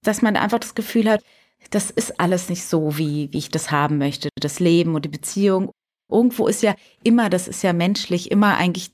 dass 0.00 0.22
man 0.22 0.36
einfach 0.36 0.60
das 0.60 0.76
Gefühl 0.76 1.10
hat, 1.10 1.24
das 1.70 1.90
ist 1.90 2.20
alles 2.20 2.48
nicht 2.48 2.64
so, 2.64 2.96
wie, 2.96 3.32
wie 3.32 3.38
ich 3.38 3.50
das 3.50 3.72
haben 3.72 3.98
möchte. 3.98 4.28
Das 4.38 4.60
Leben 4.60 4.94
und 4.94 5.04
die 5.04 5.08
Beziehung. 5.08 5.72
Irgendwo 6.08 6.46
ist 6.46 6.62
ja 6.62 6.76
immer, 7.02 7.28
das 7.28 7.48
ist 7.48 7.64
ja 7.64 7.72
menschlich, 7.72 8.30
immer 8.30 8.56
eigentlich 8.56 8.92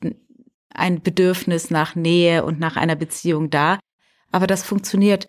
ein 0.71 1.03
Bedürfnis 1.03 1.71
nach 1.71 1.95
Nähe 1.95 2.43
und 2.43 2.59
nach 2.59 2.79
einer 2.79 2.97
Beziehung 2.97 3.51
da. 3.51 3.79
Aber 4.33 4.47
das 4.47 4.63
funktioniert 4.65 5.29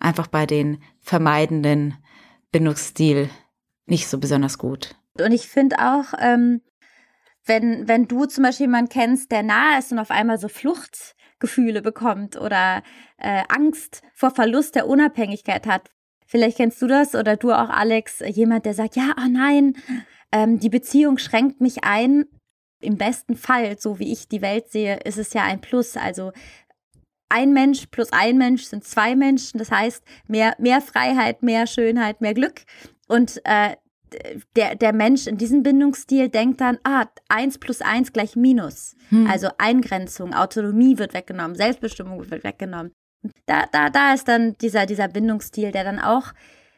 einfach 0.00 0.26
bei 0.26 0.44
den 0.44 0.82
vermeidenden 0.98 1.94
Bindungsstil 2.50 3.30
nicht 3.86 4.08
so 4.08 4.18
besonders 4.18 4.58
gut. 4.58 4.96
Und 5.20 5.30
ich 5.30 5.46
finde 5.46 5.76
auch, 5.78 6.14
ähm, 6.18 6.62
wenn, 7.44 7.88
wenn 7.88 8.06
du 8.06 8.26
zum 8.26 8.44
Beispiel 8.44 8.66
jemanden 8.66 8.90
kennst, 8.90 9.32
der 9.32 9.42
nahe 9.42 9.78
ist 9.78 9.92
und 9.92 9.98
auf 9.98 10.10
einmal 10.10 10.38
so 10.38 10.48
Fluchtgefühle 10.48 11.82
bekommt 11.82 12.40
oder 12.40 12.82
äh, 13.18 13.42
Angst 13.48 14.02
vor 14.14 14.30
Verlust 14.30 14.74
der 14.74 14.88
Unabhängigkeit 14.88 15.66
hat. 15.66 15.90
Vielleicht 16.26 16.56
kennst 16.56 16.80
du 16.80 16.86
das 16.86 17.14
oder 17.14 17.36
du 17.36 17.52
auch, 17.52 17.68
Alex, 17.68 18.20
jemand, 18.20 18.64
der 18.64 18.74
sagt, 18.74 18.96
ja, 18.96 19.14
oh 19.18 19.28
nein, 19.28 19.76
ähm, 20.32 20.58
die 20.58 20.70
Beziehung 20.70 21.18
schränkt 21.18 21.60
mich 21.60 21.84
ein. 21.84 22.24
im 22.80 22.96
besten 22.96 23.36
Fall, 23.36 23.78
so 23.78 23.98
wie 23.98 24.12
ich 24.12 24.28
die 24.28 24.42
Welt 24.42 24.70
sehe, 24.70 24.96
ist 25.04 25.18
es 25.18 25.34
ja 25.34 25.44
ein 25.44 25.60
Plus. 25.60 25.96
Also 25.96 26.32
ein 27.28 27.52
Mensch 27.52 27.86
plus 27.86 28.12
ein 28.12 28.36
Mensch 28.38 28.64
sind 28.64 28.84
zwei 28.84 29.14
Menschen. 29.14 29.58
Das 29.58 29.70
heißt, 29.70 30.04
mehr, 30.26 30.54
mehr 30.58 30.80
Freiheit, 30.80 31.42
mehr 31.42 31.66
Schönheit, 31.66 32.20
mehr 32.20 32.34
Glück. 32.34 32.62
Und 33.08 33.40
äh, 33.44 33.76
der, 34.56 34.74
der 34.74 34.92
Mensch 34.92 35.26
in 35.26 35.38
diesem 35.38 35.62
Bindungsstil 35.62 36.28
denkt 36.28 36.60
dann, 36.60 36.78
ah, 36.84 37.06
eins 37.28 37.58
plus 37.58 37.80
eins 37.80 38.12
gleich 38.12 38.36
Minus. 38.36 38.96
Hm. 39.08 39.28
Also 39.30 39.48
Eingrenzung, 39.58 40.34
Autonomie 40.34 40.98
wird 40.98 41.14
weggenommen, 41.14 41.56
Selbstbestimmung 41.56 42.30
wird 42.30 42.44
weggenommen. 42.44 42.92
Da, 43.46 43.66
da, 43.70 43.90
da 43.90 44.14
ist 44.14 44.28
dann 44.28 44.56
dieser, 44.58 44.86
dieser 44.86 45.08
Bindungsstil, 45.08 45.70
der 45.70 45.84
dann 45.84 46.00
auch 46.00 46.32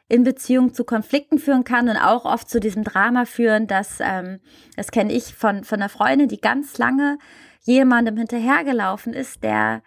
in 0.09 0.23
Beziehung 0.23 0.75
zu 0.75 0.85
Konflikten 0.85 1.39
führen 1.39 1.65
kann 1.65 1.89
und 1.89 1.97
auch 1.97 2.25
oft 2.25 2.49
zu 2.49 2.61
diesem 2.61 2.85
Drama 2.85 3.25
führen, 3.25 3.67
dass, 3.67 3.99
ähm, 4.01 4.41
das 4.77 4.91
kenne 4.91 5.13
ich 5.13 5.35
von, 5.35 5.65
von 5.65 5.81
einer 5.81 5.89
Freundin, 5.89 6.29
die 6.29 6.41
ganz 6.41 6.77
lange 6.77 7.19
jemandem 7.63 8.19
hinterhergelaufen 8.19 9.15
ist, 9.15 9.43
der 9.43 9.83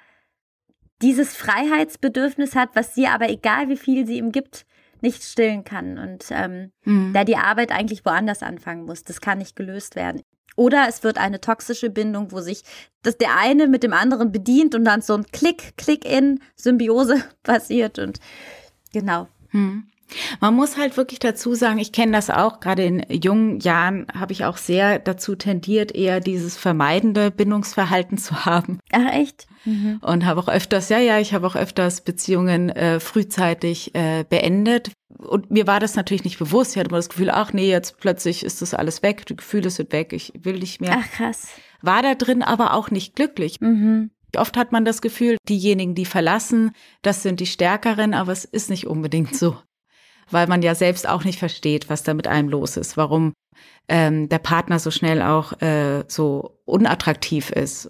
dieses 1.04 1.36
Freiheitsbedürfnis 1.36 2.56
hat, 2.56 2.70
was 2.74 2.96
sie 2.96 3.08
aber 3.08 3.30
egal 3.30 3.70
wie 3.70 3.78
viel 3.78 4.08
sie 4.08 4.18
ihm 4.18 4.32
gibt, 4.32 4.66
nicht 5.02 5.24
stillen 5.24 5.64
kann 5.64 5.98
und 5.98 6.26
ähm, 6.32 6.72
mhm. 6.84 7.14
da 7.14 7.24
die 7.24 7.38
Arbeit 7.38 7.72
eigentlich 7.72 8.06
woanders 8.06 8.44
anfangen 8.44 8.86
muss. 8.86 9.04
Das 9.04 9.22
kann 9.22 9.38
nicht 9.38 9.56
gelöst 9.56 9.96
werden. 9.96 10.22
Oder 10.56 10.88
es 10.90 11.04
wird 11.04 11.20
eine 11.20 11.40
toxische 11.40 11.90
Bindung, 11.90 12.32
wo 12.32 12.42
sich 12.42 12.64
das 13.04 13.18
der 13.18 13.38
eine 13.38 13.68
mit 13.68 13.84
dem 13.84 13.94
anderen 13.94 14.32
bedient 14.32 14.74
und 14.74 14.86
dann 14.86 15.02
so 15.02 15.14
ein 15.14 15.26
Klick, 15.32 15.78
Klick 15.78 16.04
in 16.04 16.42
Symbiose 16.56 17.24
passiert 17.44 18.00
und 18.00 18.20
genau. 18.92 19.28
Mhm. 19.52 19.88
Man 20.40 20.54
muss 20.54 20.78
halt 20.78 20.98
wirklich 20.98 21.20
dazu 21.20 21.54
sagen, 21.54 21.80
ich 21.80 21.92
kenne 21.92 22.14
das 22.14 22.30
auch, 22.30 22.60
gerade 22.60 22.84
in 22.84 23.06
jungen 23.10 23.60
Jahren 23.60 24.08
habe 24.14 24.34
ich 24.34 24.46
auch 24.46 24.58
sehr 24.58 25.00
dazu 25.00 25.36
tendiert, 25.36 25.94
eher 25.94 26.20
dieses 26.20 26.58
vermeidende 26.58 27.32
Bindungsverhalten 27.32 28.18
zu 28.18 28.46
haben. 28.46 28.80
Ach 28.92 29.12
echt? 29.14 29.48
Mhm. 29.66 30.00
Und 30.02 30.26
habe 30.26 30.42
auch 30.42 30.48
öfters, 30.48 30.90
ja, 30.90 31.00
ja, 31.00 31.20
ich 31.20 31.34
habe 31.34 31.46
auch 31.46 31.56
öfters 31.56 32.02
Beziehungen 32.02 32.70
äh, 32.70 33.00
frühzeitig 33.00 33.94
äh, 33.96 34.24
beendet. 34.28 34.92
Und 35.18 35.52
mir 35.52 35.68
war 35.68 35.80
das 35.80 35.96
natürlich 35.96 36.24
nicht 36.24 36.40
bewusst. 36.40 36.72
Ich 36.72 36.78
hatte 36.78 36.90
immer 36.90 36.98
das 36.98 37.10
Gefühl, 37.10 37.30
ach 37.30 37.52
nee, 37.52 37.70
jetzt 37.70 37.98
plötzlich 38.00 38.44
ist 38.44 38.62
das 38.62 38.74
alles 38.74 39.04
weg, 39.04 39.26
die 39.26 39.36
Gefühle 39.36 39.70
sind 39.70 39.92
weg, 39.92 40.14
ich 40.14 40.32
will 40.42 40.60
nicht 40.60 40.80
mehr. 40.80 40.98
Ach 41.00 41.12
krass. 41.12 41.48
War 41.82 42.02
da 42.02 42.16
drin 42.16 42.44
aber 42.44 42.74
auch 42.74 42.92
nicht 42.92 43.16
glücklich. 43.16 43.60
Mhm. 43.62 44.12
Oft 44.36 44.58
hat 44.58 44.72
man 44.72 44.86
das 44.86 45.02
Gefühl, 45.02 45.38
diejenigen, 45.48 45.96
die 45.96 46.06
verlassen, 46.06 46.72
das 47.02 47.24
sind 47.24 47.40
die 47.40 47.46
Stärkeren, 47.46 48.14
aber 48.14 48.32
es 48.32 48.46
ist 48.46 48.70
nicht 48.70 48.86
unbedingt 48.86 49.36
so 49.36 49.58
weil 50.32 50.48
man 50.48 50.62
ja 50.62 50.76
selbst 50.76 51.08
auch 51.08 51.24
nicht 51.24 51.40
versteht, 51.40 51.90
was 51.90 52.04
da 52.04 52.14
mit 52.14 52.28
einem 52.28 52.50
los 52.50 52.78
ist, 52.78 52.98
warum 52.98 53.34
ähm, 53.88 54.30
der 54.30 54.40
Partner 54.40 54.80
so 54.80 54.92
schnell 54.92 55.22
auch 55.22 55.60
äh, 55.62 56.04
so 56.08 56.60
unattraktiv 56.66 57.50
ist. 57.50 57.88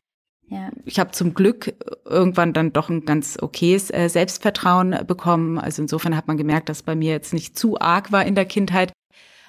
Ja. 0.49 0.69
Ich 0.85 0.97
habe 0.99 1.11
zum 1.11 1.33
Glück 1.33 1.73
irgendwann 2.05 2.53
dann 2.53 2.71
doch 2.71 2.89
ein 2.89 3.03
ganz 3.03 3.37
okayes 3.41 3.91
äh, 3.91 4.07
Selbstvertrauen 4.07 5.05
bekommen. 5.05 5.59
Also 5.59 5.81
insofern 5.81 6.15
hat 6.15 6.27
man 6.27 6.37
gemerkt, 6.37 6.69
dass 6.69 6.83
bei 6.83 6.95
mir 6.95 7.11
jetzt 7.11 7.33
nicht 7.33 7.57
zu 7.57 7.79
arg 7.79 8.11
war 8.11 8.25
in 8.25 8.35
der 8.35 8.45
Kindheit. 8.45 8.93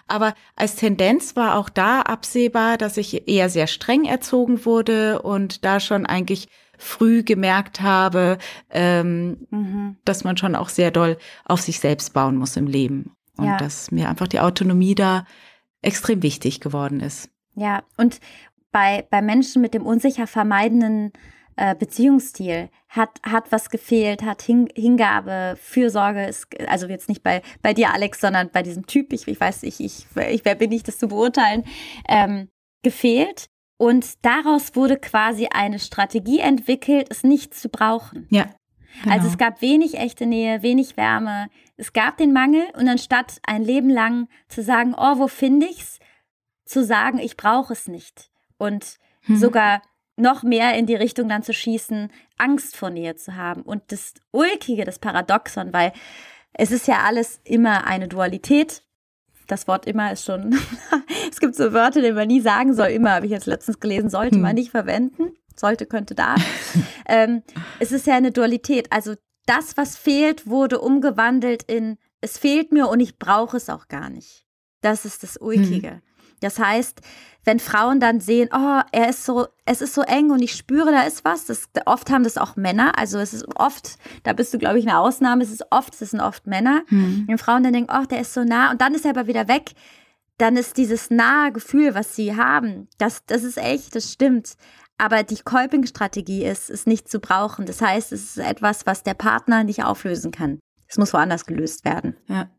Aber 0.08 0.34
als 0.56 0.74
Tendenz 0.74 1.36
war 1.36 1.56
auch 1.56 1.68
da 1.68 2.00
absehbar, 2.00 2.78
dass 2.78 2.96
ich 2.96 3.28
eher 3.28 3.48
sehr 3.50 3.66
streng 3.66 4.06
erzogen 4.06 4.64
wurde 4.64 5.22
und 5.22 5.64
da 5.64 5.80
schon 5.80 6.06
eigentlich 6.06 6.48
früh 6.78 7.22
gemerkt 7.22 7.80
habe, 7.80 8.38
ähm, 8.70 9.46
mhm. 9.50 9.96
dass 10.04 10.24
man 10.24 10.36
schon 10.36 10.54
auch 10.54 10.68
sehr 10.70 10.90
doll 10.90 11.18
auf 11.44 11.60
sich 11.60 11.80
selbst 11.80 12.14
bauen 12.14 12.36
muss 12.36 12.56
im 12.56 12.66
Leben. 12.66 13.12
Und 13.36 13.46
ja. 13.46 13.56
dass 13.56 13.90
mir 13.90 14.08
einfach 14.08 14.26
die 14.26 14.40
Autonomie 14.40 14.94
da 14.94 15.24
extrem 15.82 16.22
wichtig 16.22 16.60
geworden 16.60 17.00
ist. 17.00 17.30
Ja, 17.54 17.82
und 17.96 18.20
bei, 18.72 19.06
bei 19.10 19.22
Menschen 19.22 19.62
mit 19.62 19.74
dem 19.74 19.86
unsicher 19.86 20.26
vermeidenden 20.26 21.12
äh, 21.56 21.74
Beziehungsstil 21.74 22.70
hat, 22.88 23.20
hat 23.24 23.50
was 23.50 23.70
gefehlt, 23.70 24.22
hat 24.22 24.42
Hin 24.42 24.68
Hingabe, 24.74 25.56
Fürsorge, 25.60 26.24
ist, 26.24 26.46
also 26.68 26.86
jetzt 26.86 27.08
nicht 27.08 27.22
bei, 27.22 27.42
bei 27.62 27.74
dir, 27.74 27.92
Alex, 27.92 28.20
sondern 28.20 28.50
bei 28.50 28.62
diesem 28.62 28.86
Typ, 28.86 29.12
ich, 29.12 29.26
ich 29.26 29.40
weiß, 29.40 29.64
ich, 29.64 29.80
ich, 29.80 30.06
ich, 30.30 30.44
wer 30.44 30.54
bin 30.54 30.72
ich, 30.72 30.84
das 30.84 30.98
zu 30.98 31.08
beurteilen, 31.08 31.64
ähm, 32.08 32.48
gefehlt. 32.82 33.48
Und 33.78 34.24
daraus 34.24 34.76
wurde 34.76 34.98
quasi 34.98 35.48
eine 35.50 35.78
Strategie 35.78 36.40
entwickelt, 36.40 37.06
es 37.10 37.22
nicht 37.22 37.54
zu 37.54 37.68
brauchen. 37.68 38.26
Ja. 38.28 38.46
Genau. 39.02 39.14
Also 39.14 39.28
es 39.28 39.38
gab 39.38 39.62
wenig 39.62 39.96
echte 39.96 40.26
Nähe, 40.26 40.62
wenig 40.62 40.96
Wärme. 40.96 41.48
Es 41.76 41.92
gab 41.92 42.16
den 42.16 42.32
Mangel 42.32 42.64
und 42.76 42.88
anstatt 42.88 43.38
ein 43.44 43.62
Leben 43.62 43.88
lang 43.88 44.28
zu 44.48 44.62
sagen, 44.62 44.94
oh, 44.96 45.18
wo 45.18 45.28
finde 45.28 45.66
ich's, 45.66 46.00
zu 46.64 46.84
sagen, 46.84 47.18
ich 47.18 47.36
brauche 47.36 47.72
es 47.72 47.86
nicht. 47.86 48.30
Und 48.58 48.98
hm. 49.22 49.36
sogar 49.36 49.82
noch 50.16 50.42
mehr 50.42 50.74
in 50.74 50.86
die 50.86 50.96
Richtung 50.96 51.28
dann 51.28 51.44
zu 51.44 51.54
schießen, 51.54 52.10
Angst 52.36 52.76
vor 52.76 52.90
Nähe 52.90 53.14
zu 53.14 53.36
haben. 53.36 53.62
Und 53.62 53.92
das 53.92 54.14
Ulkige, 54.32 54.84
das 54.84 54.98
Paradoxon, 54.98 55.72
weil 55.72 55.92
es 56.52 56.72
ist 56.72 56.88
ja 56.88 57.02
alles 57.04 57.40
immer 57.44 57.86
eine 57.86 58.08
Dualität 58.08 58.82
das 59.48 59.66
Wort 59.66 59.86
immer 59.86 60.12
ist 60.12 60.24
schon, 60.24 60.56
es 61.30 61.40
gibt 61.40 61.56
so 61.56 61.72
Wörter, 61.72 62.00
die 62.00 62.12
man 62.12 62.28
nie 62.28 62.40
sagen 62.40 62.74
soll. 62.74 62.88
Immer 62.88 63.12
habe 63.12 63.26
ich 63.26 63.32
jetzt 63.32 63.46
letztens 63.46 63.80
gelesen, 63.80 64.10
sollte 64.10 64.36
hm. 64.36 64.42
man 64.42 64.54
nicht 64.54 64.70
verwenden. 64.70 65.32
Sollte, 65.56 65.86
könnte, 65.86 66.14
da. 66.14 66.36
ähm, 67.08 67.42
es 67.80 67.90
ist 67.90 68.06
ja 68.06 68.14
eine 68.14 68.30
Dualität. 68.30 68.92
Also 68.92 69.14
das, 69.46 69.76
was 69.76 69.96
fehlt, 69.96 70.46
wurde 70.46 70.80
umgewandelt 70.80 71.64
in, 71.64 71.98
es 72.20 72.38
fehlt 72.38 72.70
mir 72.70 72.88
und 72.88 73.00
ich 73.00 73.18
brauche 73.18 73.56
es 73.56 73.68
auch 73.68 73.88
gar 73.88 74.08
nicht. 74.08 74.46
Das 74.82 75.04
ist 75.04 75.24
das 75.24 75.36
Ulkige. 75.36 75.90
Hm. 75.90 76.02
Das 76.40 76.58
heißt, 76.58 77.00
wenn 77.44 77.60
Frauen 77.60 77.98
dann 77.98 78.20
sehen, 78.20 78.50
oh, 78.52 78.80
er 78.92 79.08
ist 79.08 79.24
so, 79.24 79.46
es 79.64 79.80
ist 79.80 79.94
so 79.94 80.02
eng 80.02 80.30
und 80.30 80.42
ich 80.42 80.52
spüre, 80.52 80.92
da 80.92 81.02
ist 81.02 81.24
was. 81.24 81.46
Das, 81.46 81.68
oft 81.86 82.10
haben 82.10 82.24
das 82.24 82.36
auch 82.36 82.56
Männer. 82.56 82.98
Also 82.98 83.18
es 83.18 83.32
ist 83.32 83.46
oft, 83.56 83.96
da 84.24 84.34
bist 84.34 84.52
du, 84.52 84.58
glaube 84.58 84.78
ich, 84.78 84.86
eine 84.86 84.98
Ausnahme. 84.98 85.42
Es 85.42 85.50
ist 85.50 85.64
oft, 85.70 85.94
es 86.00 86.10
sind 86.10 86.20
oft 86.20 86.46
Männer. 86.46 86.82
Mhm. 86.90 87.24
Wenn 87.26 87.38
Frauen 87.38 87.62
dann 87.62 87.72
denken, 87.72 87.90
oh, 87.90 88.04
der 88.04 88.20
ist 88.20 88.34
so 88.34 88.44
nah 88.44 88.70
und 88.70 88.80
dann 88.80 88.94
ist 88.94 89.04
er 89.04 89.12
aber 89.12 89.26
wieder 89.26 89.48
weg, 89.48 89.72
dann 90.36 90.56
ist 90.56 90.76
dieses 90.76 91.10
nahe 91.10 91.50
Gefühl, 91.52 91.94
was 91.94 92.14
sie 92.14 92.36
haben, 92.36 92.86
das, 92.98 93.24
das 93.26 93.42
ist 93.42 93.56
echt, 93.56 93.94
das 93.96 94.12
stimmt. 94.12 94.54
Aber 94.98 95.22
die 95.22 95.38
Kolping-Strategie 95.38 96.44
ist, 96.44 96.70
es 96.70 96.86
nicht 96.86 97.08
zu 97.08 97.18
brauchen. 97.18 97.66
Das 97.66 97.80
heißt, 97.80 98.12
es 98.12 98.36
ist 98.36 98.38
etwas, 98.38 98.84
was 98.84 99.04
der 99.04 99.14
Partner 99.14 99.64
nicht 99.64 99.84
auflösen 99.84 100.32
kann. 100.32 100.58
Es 100.86 100.98
muss 100.98 101.14
woanders 101.14 101.46
gelöst 101.46 101.84
werden. 101.84 102.16
Ja 102.26 102.50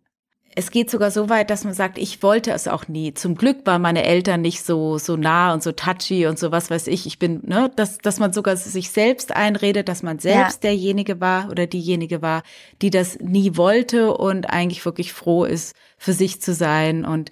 es 0.56 0.72
geht 0.72 0.90
sogar 0.90 1.12
so 1.12 1.30
weit, 1.30 1.50
dass 1.50 1.64
man 1.64 1.74
sagt, 1.74 1.98
ich 1.98 2.24
wollte 2.24 2.52
es 2.52 2.68
auch 2.68 2.88
nie. 2.88 3.14
Zum 3.14 3.36
Glück 3.36 3.66
waren 3.66 3.82
meine 3.82 4.04
Eltern 4.04 4.42
nicht 4.42 4.64
so 4.64 4.98
so 4.98 5.16
nah 5.16 5.54
und 5.54 5.62
so 5.62 5.72
touchy 5.72 6.26
und 6.28 6.40
so 6.40 6.52
was 6.52 6.70
weiß 6.70 6.88
ich. 6.88 7.06
Ich 7.06 7.20
bin, 7.20 7.42
ne, 7.46 7.72
dass 7.76 8.00
dass 8.00 8.20
man 8.20 8.34
sogar 8.34 8.58
sich 8.58 8.90
selbst 8.90 9.36
einredet, 9.36 9.88
dass 9.88 10.04
man 10.04 10.20
selbst 10.20 10.64
ja. 10.64 10.70
derjenige 10.70 11.22
war 11.22 11.50
oder 11.50 11.68
diejenige 11.68 12.22
war, 12.22 12.44
die 12.82 12.90
das 12.90 13.20
nie 13.20 13.58
wollte 13.58 14.14
und 14.14 14.50
eigentlich 14.50 14.84
wirklich 14.86 15.14
froh 15.14 15.46
ist, 15.46 15.76
für 15.98 16.14
sich 16.14 16.42
zu 16.42 16.54
sein. 16.54 17.06
Und 17.06 17.32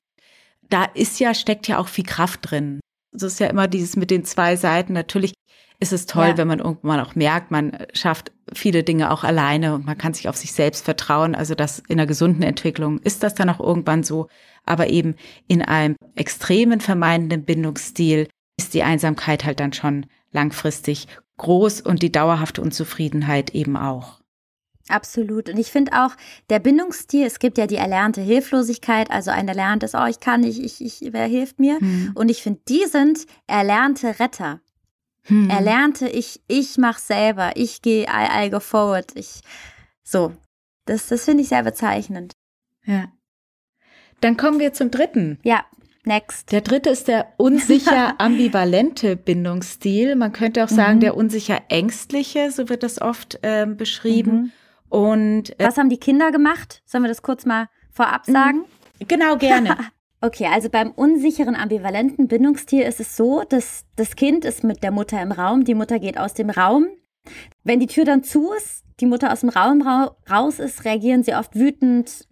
da 0.70 0.86
ist 0.86 1.20
ja 1.20 1.34
steckt 1.34 1.68
ja 1.68 1.80
auch 1.80 1.88
viel 1.88 2.06
Kraft 2.06 2.52
drin. 2.52 2.80
Es 3.16 3.24
ist 3.24 3.40
ja 3.40 3.48
immer 3.48 3.68
dieses 3.68 3.96
mit 3.96 4.12
den 4.12 4.26
zwei 4.26 4.56
Seiten. 4.56 4.94
Natürlich 4.94 5.34
ist 5.80 5.94
es 5.94 6.06
toll, 6.06 6.30
ja. 6.30 6.38
wenn 6.38 6.48
man 6.48 6.60
irgendwann 6.60 7.00
auch 7.00 7.16
merkt, 7.16 7.52
man 7.52 7.78
schafft 7.94 8.32
viele 8.54 8.84
Dinge 8.84 9.12
auch 9.12 9.24
alleine 9.24 9.74
und 9.74 9.86
man 9.86 9.98
kann 9.98 10.14
sich 10.14 10.30
auf 10.30 10.38
sich 10.38 10.54
selbst 10.54 10.86
vertrauen. 10.86 11.36
Also 11.36 11.56
das 11.56 11.80
in 11.88 12.00
einer 12.00 12.08
gesunden 12.08 12.44
Entwicklung 12.44 13.00
ist 13.00 13.24
das 13.24 13.36
dann 13.36 13.50
auch 13.50 13.60
irgendwann 13.60 14.04
so. 14.04 14.28
Aber 14.66 14.88
eben 14.88 15.16
in 15.48 15.62
einem 15.62 15.96
extremen 16.16 16.82
vermeidenden 16.82 17.44
Bindungsstil 17.44 18.28
ist 18.58 18.74
die 18.74 18.84
Einsamkeit 18.84 19.46
halt 19.46 19.60
dann 19.60 19.74
schon 19.74 20.06
langfristig 20.32 21.08
groß 21.38 21.82
und 21.82 22.02
die 22.02 22.12
dauerhafte 22.12 22.62
Unzufriedenheit 22.62 23.52
eben 23.52 23.78
auch. 23.78 24.20
Absolut. 24.90 25.50
Und 25.50 25.58
ich 25.58 25.72
finde 25.72 25.92
auch, 25.94 26.12
der 26.50 26.60
Bindungsstil, 26.60 27.26
es 27.26 27.40
gibt 27.40 27.58
ja 27.58 27.68
die 27.68 27.76
erlernte 27.76 28.22
Hilflosigkeit, 28.22 29.12
also 29.12 29.32
ein 29.32 29.48
erlerntes, 29.48 29.94
oh, 29.94 30.06
ich 30.06 30.20
kann 30.20 30.42
nicht, 30.42 30.60
ich, 30.60 30.84
ich, 30.84 31.14
wer 31.14 31.26
hilft 31.26 31.60
mir? 31.60 31.78
Mhm. 31.82 32.12
Und 32.16 32.30
ich 32.30 32.42
finde, 32.42 32.62
die 32.70 32.86
sind 32.86 33.26
erlernte 33.48 34.20
Retter. 34.20 34.62
Hm. 35.28 35.50
Er 35.50 35.62
lernte, 35.62 36.08
ich, 36.08 36.42
ich 36.48 36.78
mach 36.78 37.00
selber, 37.00 37.52
ich 37.56 37.82
gehe, 37.82 38.06
I, 38.06 38.46
I 38.46 38.50
go 38.50 38.60
forward. 38.60 39.12
Ich, 39.16 39.42
so. 40.04 40.34
Das, 40.86 41.08
das 41.08 41.26
finde 41.26 41.44
ich 41.44 41.50
sehr 41.50 41.64
bezeichnend. 41.64 42.34
Ja. 42.86 43.12
Dann 44.22 44.38
kommen 44.38 44.60
wir 44.60 44.74
zum 44.74 44.90
dritten. 44.90 45.38
Ja, 45.44 45.66
next. 46.06 46.52
Der 46.52 46.62
dritte 46.62 46.90
ist 46.90 47.08
der 47.08 47.34
unsicher 47.38 48.16
ambivalente 48.20 49.16
Bindungsstil. 49.18 50.16
Man 50.16 50.32
könnte 50.32 50.64
auch 50.64 50.70
sagen, 50.70 50.96
mhm. 50.96 51.02
der 51.02 51.18
unsicher 51.18 51.62
ängstliche, 51.68 52.52
so 52.52 52.70
wird 52.70 52.84
das 52.84 53.02
oft 53.02 53.40
äh, 53.44 53.66
beschrieben. 53.68 54.32
Mhm. 54.32 54.52
Und 54.90 55.60
äh, 55.60 55.66
was 55.66 55.78
haben 55.78 55.90
die 55.90 56.00
Kinder 56.00 56.32
gemacht? 56.32 56.82
Sollen 56.86 57.04
wir 57.04 57.10
das 57.10 57.22
kurz 57.22 57.46
mal 57.46 57.68
vorab 57.92 58.26
sagen? 58.26 58.64
Genau, 59.06 59.36
gerne. 59.38 59.78
Okay, 60.20 60.48
also 60.52 60.70
beim 60.70 60.92
unsicheren 60.92 61.56
ambivalenten 61.56 62.28
Bindungsstil 62.28 62.82
ist 62.82 63.00
es 63.00 63.16
so, 63.16 63.44
dass 63.48 63.86
das 63.96 64.16
Kind 64.16 64.46
ist 64.46 64.64
mit 64.64 64.82
der 64.82 64.92
Mutter 64.92 65.22
im 65.22 65.32
Raum, 65.32 65.64
die 65.64 65.76
Mutter 65.76 66.00
geht 66.00 66.18
aus 66.18 66.34
dem 66.34 66.50
Raum. 66.50 66.88
Wenn 67.64 67.80
die 67.80 67.88
Tür 67.88 68.06
dann 68.06 68.24
zu 68.24 68.52
ist, 68.54 68.84
die 69.00 69.06
Mutter 69.06 69.32
aus 69.32 69.42
dem 69.42 69.50
Raum 69.50 69.82
ra 69.82 70.16
raus 70.30 70.58
ist, 70.58 70.86
reagieren 70.86 71.22
sie 71.22 71.36
oft 71.36 71.54
wütend, 71.56 72.28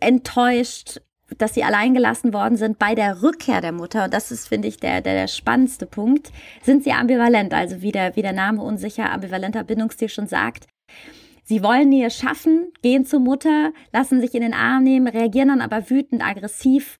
enttäuscht, 0.00 1.00
dass 1.36 1.54
sie 1.54 1.62
allein 1.62 1.94
gelassen 1.94 2.32
worden 2.32 2.56
sind 2.56 2.78
bei 2.78 2.96
der 2.96 3.22
Rückkehr 3.22 3.60
der 3.60 3.72
Mutter. 3.72 4.04
Und 4.04 4.14
das 4.14 4.32
ist, 4.32 4.48
finde 4.48 4.66
ich, 4.66 4.78
der, 4.78 5.00
der, 5.00 5.14
der 5.14 5.28
spannendste 5.28 5.86
Punkt. 5.86 6.32
Sind 6.62 6.82
sie 6.82 6.92
ambivalent? 6.92 7.52
Also 7.54 7.82
wie 7.82 7.92
der, 7.92 8.16
wie 8.16 8.22
der 8.22 8.32
Name 8.32 8.62
unsicher, 8.62 9.12
ambivalenter 9.12 9.62
Bindungsstil 9.62 10.08
schon 10.08 10.26
sagt. 10.26 10.66
Sie 11.44 11.62
wollen 11.62 11.90
Nähe 11.90 12.10
schaffen, 12.10 12.72
gehen 12.82 13.04
zur 13.04 13.20
Mutter, 13.20 13.72
lassen 13.92 14.20
sich 14.20 14.34
in 14.34 14.42
den 14.42 14.54
Arm 14.54 14.82
nehmen, 14.82 15.06
reagieren 15.06 15.48
dann 15.48 15.60
aber 15.60 15.88
wütend, 15.88 16.22
aggressiv, 16.22 16.98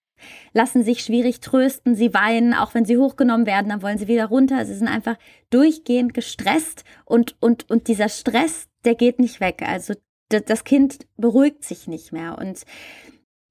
lassen 0.53 0.83
sich 0.83 1.03
schwierig 1.03 1.41
trösten, 1.41 1.95
sie 1.95 2.15
weinen, 2.15 2.55
auch 2.55 2.75
wenn 2.75 2.85
sie 2.85 2.99
hochgenommen 2.99 3.47
werden, 3.47 3.69
dann 3.69 3.83
wollen 3.83 3.99
sie 3.99 4.09
wieder 4.09 4.27
runter. 4.27 4.65
Sie 4.67 4.75
sind 4.75 4.89
einfach 4.89 5.17
durchgehend 5.51 6.15
gestresst 6.15 6.85
und, 7.05 7.37
und, 7.41 7.71
und 7.71 7.89
dieser 7.89 8.09
Stress, 8.09 8.69
der 8.85 8.95
geht 8.95 9.19
nicht 9.19 9.41
weg. 9.41 9.63
Also 9.67 9.95
das 10.29 10.65
Kind 10.65 11.07
beruhigt 11.17 11.65
sich 11.65 11.87
nicht 11.89 12.13
mehr 12.13 12.37
und 12.39 12.65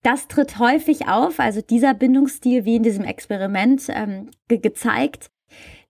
das 0.03 0.27
tritt 0.27 0.59
häufig 0.59 1.07
auf, 1.07 1.39
also 1.39 1.61
dieser 1.61 1.93
Bindungsstil, 1.93 2.65
wie 2.65 2.75
in 2.75 2.83
diesem 2.83 3.03
Experiment 3.03 3.87
ähm, 3.89 4.29
ge 4.47 4.59
gezeigt, 4.59 5.31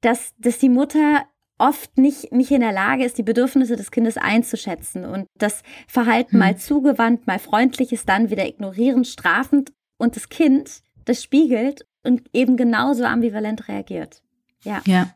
dass, 0.02 0.34
dass 0.40 0.60
die 0.60 0.70
Mutter 0.70 1.26
oft 1.58 1.98
nicht, 1.98 2.32
nicht 2.32 2.52
in 2.52 2.62
der 2.62 2.72
Lage 2.72 3.04
ist, 3.04 3.18
die 3.18 3.24
Bedürfnisse 3.24 3.76
des 3.76 3.92
Kindes 3.92 4.18
einzuschätzen 4.18 5.06
und 5.06 5.28
das 5.38 5.64
Verhalten 5.88 6.34
hm. 6.34 6.40
mal 6.40 6.58
zugewandt, 6.58 7.28
mal 7.28 7.40
freundlich 7.40 7.92
ist, 7.92 8.08
dann 8.08 8.30
wieder 8.30 8.48
ignorierend, 8.48 9.08
strafend 9.08 9.72
und 9.98 10.16
das 10.16 10.30
Kind 10.30 10.82
das 11.08 11.24
spiegelt 11.24 11.86
und 12.04 12.24
eben 12.34 12.58
genauso 12.58 13.06
ambivalent 13.06 13.68
reagiert. 13.68 14.22
Ja. 14.64 14.82
Ja. 14.86 15.14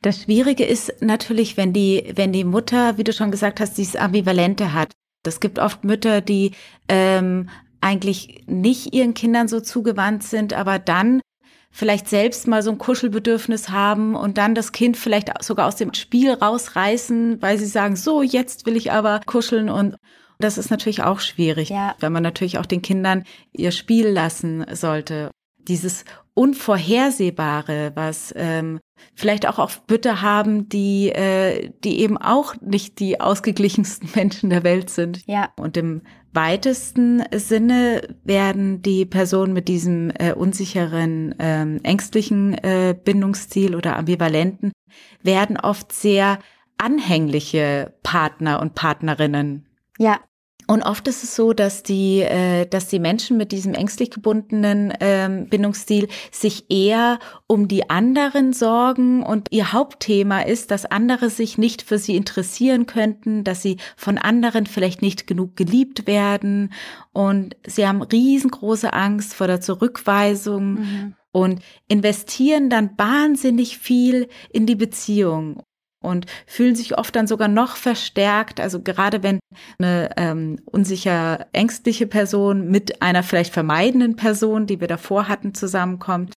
Das 0.00 0.22
Schwierige 0.22 0.64
ist 0.64 1.02
natürlich, 1.02 1.56
wenn 1.56 1.72
die, 1.72 2.12
wenn 2.14 2.32
die 2.32 2.44
Mutter, 2.44 2.96
wie 2.96 3.04
du 3.04 3.12
schon 3.12 3.30
gesagt 3.30 3.60
hast, 3.60 3.76
dieses 3.76 3.96
Ambivalente 3.96 4.72
hat. 4.72 4.92
Es 5.24 5.40
gibt 5.40 5.58
oft 5.58 5.84
Mütter, 5.84 6.22
die 6.22 6.52
ähm, 6.88 7.50
eigentlich 7.82 8.44
nicht 8.46 8.94
ihren 8.94 9.12
Kindern 9.12 9.46
so 9.46 9.60
zugewandt 9.60 10.22
sind, 10.22 10.54
aber 10.54 10.78
dann 10.78 11.20
vielleicht 11.70 12.08
selbst 12.08 12.48
mal 12.48 12.62
so 12.62 12.70
ein 12.70 12.78
Kuschelbedürfnis 12.78 13.68
haben 13.68 14.14
und 14.14 14.38
dann 14.38 14.54
das 14.54 14.72
Kind 14.72 14.96
vielleicht 14.96 15.30
sogar 15.44 15.66
aus 15.66 15.76
dem 15.76 15.92
Spiel 15.92 16.32
rausreißen, 16.32 17.42
weil 17.42 17.58
sie 17.58 17.66
sagen, 17.66 17.94
so, 17.94 18.22
jetzt 18.22 18.64
will 18.64 18.76
ich 18.76 18.90
aber 18.90 19.20
kuscheln 19.26 19.68
und 19.68 19.96
das 20.38 20.58
ist 20.58 20.70
natürlich 20.70 21.02
auch 21.02 21.20
schwierig, 21.20 21.70
ja. 21.70 21.94
wenn 22.00 22.12
man 22.12 22.22
natürlich 22.22 22.58
auch 22.58 22.66
den 22.66 22.82
Kindern 22.82 23.24
ihr 23.52 23.72
Spiel 23.72 24.08
lassen 24.08 24.64
sollte. 24.72 25.30
Dieses 25.56 26.04
Unvorhersehbare, 26.34 27.92
was 27.94 28.32
ähm, 28.36 28.78
vielleicht 29.14 29.46
auch 29.46 29.58
auf 29.58 29.82
Bütte 29.86 30.22
haben, 30.22 30.68
die, 30.68 31.10
äh, 31.10 31.70
die 31.82 32.00
eben 32.00 32.16
auch 32.16 32.54
nicht 32.60 33.00
die 33.00 33.20
ausgeglichensten 33.20 34.10
Menschen 34.14 34.50
der 34.50 34.62
Welt 34.62 34.90
sind. 34.90 35.26
Ja. 35.26 35.50
Und 35.56 35.76
im 35.76 36.02
weitesten 36.32 37.24
Sinne 37.34 38.02
werden 38.22 38.82
die 38.82 39.04
Personen 39.04 39.52
mit 39.52 39.66
diesem 39.66 40.10
äh, 40.10 40.32
unsicheren, 40.32 41.34
ähm, 41.40 41.80
ängstlichen 41.82 42.54
äh, 42.54 42.94
Bindungsstil 43.02 43.74
oder 43.74 43.96
ambivalenten, 43.96 44.70
werden 45.22 45.58
oft 45.58 45.92
sehr 45.92 46.38
anhängliche 46.76 47.94
Partner 48.04 48.60
und 48.60 48.74
Partnerinnen. 48.76 49.66
Ja. 49.98 50.20
Und 50.70 50.82
oft 50.82 51.08
ist 51.08 51.24
es 51.24 51.34
so, 51.34 51.54
dass 51.54 51.82
die, 51.82 52.20
äh, 52.20 52.66
dass 52.66 52.88
die 52.88 52.98
Menschen 52.98 53.38
mit 53.38 53.52
diesem 53.52 53.72
ängstlich 53.72 54.10
gebundenen 54.10 54.92
ähm, 55.00 55.48
Bindungsstil 55.48 56.08
sich 56.30 56.70
eher 56.70 57.20
um 57.46 57.68
die 57.68 57.88
anderen 57.88 58.52
sorgen 58.52 59.22
und 59.22 59.48
ihr 59.50 59.72
Hauptthema 59.72 60.40
ist, 60.40 60.70
dass 60.70 60.84
andere 60.84 61.30
sich 61.30 61.56
nicht 61.56 61.80
für 61.80 61.96
sie 61.96 62.16
interessieren 62.16 62.84
könnten, 62.84 63.44
dass 63.44 63.62
sie 63.62 63.78
von 63.96 64.18
anderen 64.18 64.66
vielleicht 64.66 65.00
nicht 65.00 65.26
genug 65.26 65.56
geliebt 65.56 66.06
werden 66.06 66.74
und 67.14 67.56
sie 67.66 67.88
haben 67.88 68.02
riesengroße 68.02 68.92
Angst 68.92 69.32
vor 69.32 69.46
der 69.46 69.62
Zurückweisung. 69.62 70.74
Mhm 70.74 71.14
und 71.30 71.60
investieren 71.88 72.70
dann 72.70 72.90
wahnsinnig 72.96 73.76
viel 73.76 74.28
in 74.50 74.64
die 74.64 74.74
Beziehung 74.74 75.62
und 76.00 76.26
fühlen 76.46 76.74
sich 76.74 76.96
oft 76.96 77.14
dann 77.16 77.26
sogar 77.26 77.48
noch 77.48 77.76
verstärkt. 77.76 78.60
Also 78.60 78.82
gerade 78.82 79.22
wenn 79.22 79.40
eine 79.78 80.10
ähm, 80.16 80.60
unsicher 80.64 81.46
ängstliche 81.52 82.06
Person 82.06 82.68
mit 82.70 83.02
einer 83.02 83.22
vielleicht 83.22 83.52
vermeidenden 83.52 84.16
Person, 84.16 84.66
die 84.66 84.80
wir 84.80 84.88
davor 84.88 85.28
hatten, 85.28 85.54
zusammenkommt, 85.54 86.34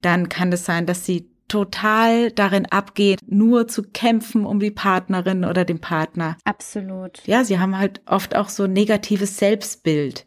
dann 0.00 0.28
kann 0.28 0.52
es 0.52 0.64
sein, 0.64 0.86
dass 0.86 1.06
sie 1.06 1.30
total 1.48 2.30
darin 2.30 2.66
abgeht, 2.66 3.20
nur 3.26 3.68
zu 3.68 3.82
kämpfen 3.82 4.46
um 4.46 4.60
die 4.60 4.70
Partnerin 4.70 5.44
oder 5.44 5.64
den 5.64 5.80
Partner. 5.80 6.36
Absolut. 6.44 7.26
Ja, 7.26 7.44
sie 7.44 7.58
haben 7.58 7.78
halt 7.78 8.00
oft 8.06 8.34
auch 8.34 8.48
so 8.48 8.66
negatives 8.66 9.36
Selbstbild. 9.36 10.26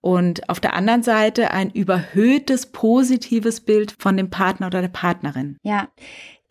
Und 0.00 0.48
auf 0.48 0.58
der 0.58 0.74
anderen 0.74 1.04
Seite 1.04 1.52
ein 1.52 1.70
überhöhtes 1.70 2.66
positives 2.66 3.60
Bild 3.60 3.94
von 3.98 4.16
dem 4.16 4.30
Partner 4.30 4.66
oder 4.66 4.80
der 4.80 4.88
Partnerin. 4.88 5.58
Ja, 5.62 5.88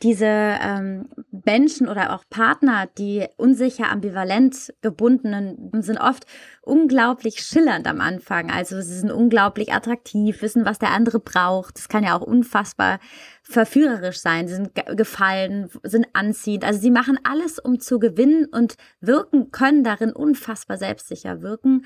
diese 0.04 0.26
ähm, 0.26 1.10
Menschen 1.46 1.88
oder 1.88 2.14
auch 2.14 2.24
Partner, 2.30 2.88
die 2.98 3.28
unsicher 3.38 3.90
ambivalent 3.90 4.74
gebundenen, 4.82 5.72
sind 5.82 6.00
oft 6.00 6.26
unglaublich 6.62 7.42
schillernd 7.42 7.88
am 7.88 8.02
Anfang. 8.02 8.50
Also 8.50 8.82
sie 8.82 9.00
sind 9.00 9.12
unglaublich 9.12 9.74
attraktiv, 9.74 10.42
wissen, 10.42 10.66
was 10.66 10.80
der 10.80 10.92
andere 10.92 11.20
braucht. 11.20 11.78
Das 11.78 11.88
kann 11.88 12.04
ja 12.04 12.18
auch 12.18 12.22
unfassbar 12.22 13.00
verführerisch 13.44 14.20
sein. 14.20 14.48
Sie 14.48 14.56
sind 14.56 14.72
gefallen, 14.98 15.70
sind 15.84 16.08
anziehend. 16.14 16.64
Also 16.64 16.80
sie 16.80 16.92
machen 16.92 17.20
alles, 17.24 17.60
um 17.60 17.80
zu 17.80 18.00
gewinnen 18.00 18.46
und 18.46 18.76
wirken, 19.02 19.52
können 19.52 19.84
darin 19.84 20.14
unfassbar 20.14 20.78
selbstsicher 20.78 21.42
wirken. 21.42 21.86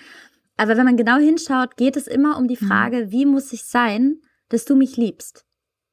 Aber 0.57 0.77
wenn 0.77 0.85
man 0.85 0.97
genau 0.97 1.17
hinschaut, 1.17 1.75
geht 1.75 1.97
es 1.97 2.07
immer 2.07 2.37
um 2.37 2.47
die 2.47 2.57
mhm. 2.59 2.67
Frage, 2.67 3.11
wie 3.11 3.25
muss 3.25 3.51
ich 3.51 3.65
sein, 3.65 4.21
dass 4.49 4.63
du 4.63 4.75
mich 4.75 4.95
liebst? 4.95 5.45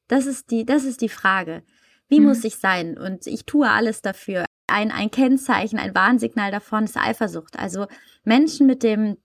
Das 0.07 0.25
ist 0.25 0.51
die, 0.51 0.65
das 0.65 0.85
ist 0.85 1.01
die 1.01 1.09
Frage. 1.09 1.63
Wie 2.09 2.19
mhm. 2.19 2.27
muss 2.27 2.43
ich 2.43 2.55
sein? 2.55 2.97
Und 2.97 3.27
ich 3.27 3.45
tue 3.45 3.69
alles 3.69 4.01
dafür. 4.01 4.45
Ein, 4.67 4.91
ein 4.91 5.11
Kennzeichen, 5.11 5.77
ein 5.77 5.93
Warnsignal 5.93 6.51
davon 6.51 6.85
ist 6.85 6.97
Eifersucht. 6.97 7.59
Also 7.59 7.87
Menschen 8.23 8.67
mit 8.67 8.83
dem 8.83 9.17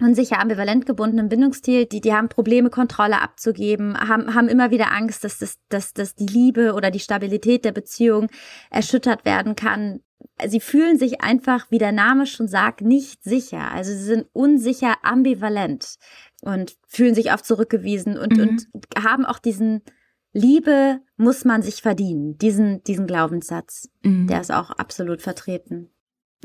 unsicher 0.00 0.38
ambivalent 0.40 0.86
gebundenen 0.86 1.28
Bindungsstil, 1.28 1.86
die, 1.86 2.00
die 2.00 2.12
haben 2.12 2.28
Probleme, 2.28 2.70
Kontrolle 2.70 3.20
abzugeben, 3.20 3.98
haben, 3.98 4.34
haben 4.34 4.48
immer 4.48 4.70
wieder 4.70 4.92
Angst, 4.92 5.24
dass, 5.24 5.38
das, 5.38 5.58
dass, 5.68 5.92
dass 5.92 6.14
die 6.14 6.26
Liebe 6.26 6.74
oder 6.74 6.90
die 6.90 7.00
Stabilität 7.00 7.64
der 7.64 7.72
Beziehung 7.72 8.28
erschüttert 8.70 9.24
werden 9.24 9.56
kann. 9.56 10.00
Sie 10.46 10.60
fühlen 10.60 10.98
sich 10.98 11.20
einfach, 11.20 11.70
wie 11.70 11.78
der 11.78 11.92
Name 11.92 12.26
schon 12.26 12.48
sagt, 12.48 12.80
nicht 12.80 13.24
sicher. 13.24 13.72
Also 13.72 13.92
sie 13.92 14.04
sind 14.04 14.26
unsicher 14.32 14.96
ambivalent 15.02 15.96
und 16.42 16.76
fühlen 16.86 17.14
sich 17.14 17.32
oft 17.32 17.44
zurückgewiesen 17.44 18.16
und, 18.18 18.36
mhm. 18.36 18.42
und 18.42 18.68
haben 18.96 19.24
auch 19.24 19.38
diesen, 19.38 19.82
Liebe 20.32 21.00
muss 21.16 21.44
man 21.44 21.62
sich 21.62 21.82
verdienen. 21.82 22.38
Diesen, 22.38 22.82
diesen 22.84 23.06
Glaubenssatz, 23.06 23.88
mhm. 24.02 24.26
der 24.26 24.40
ist 24.40 24.52
auch 24.52 24.70
absolut 24.70 25.22
vertreten. 25.22 25.90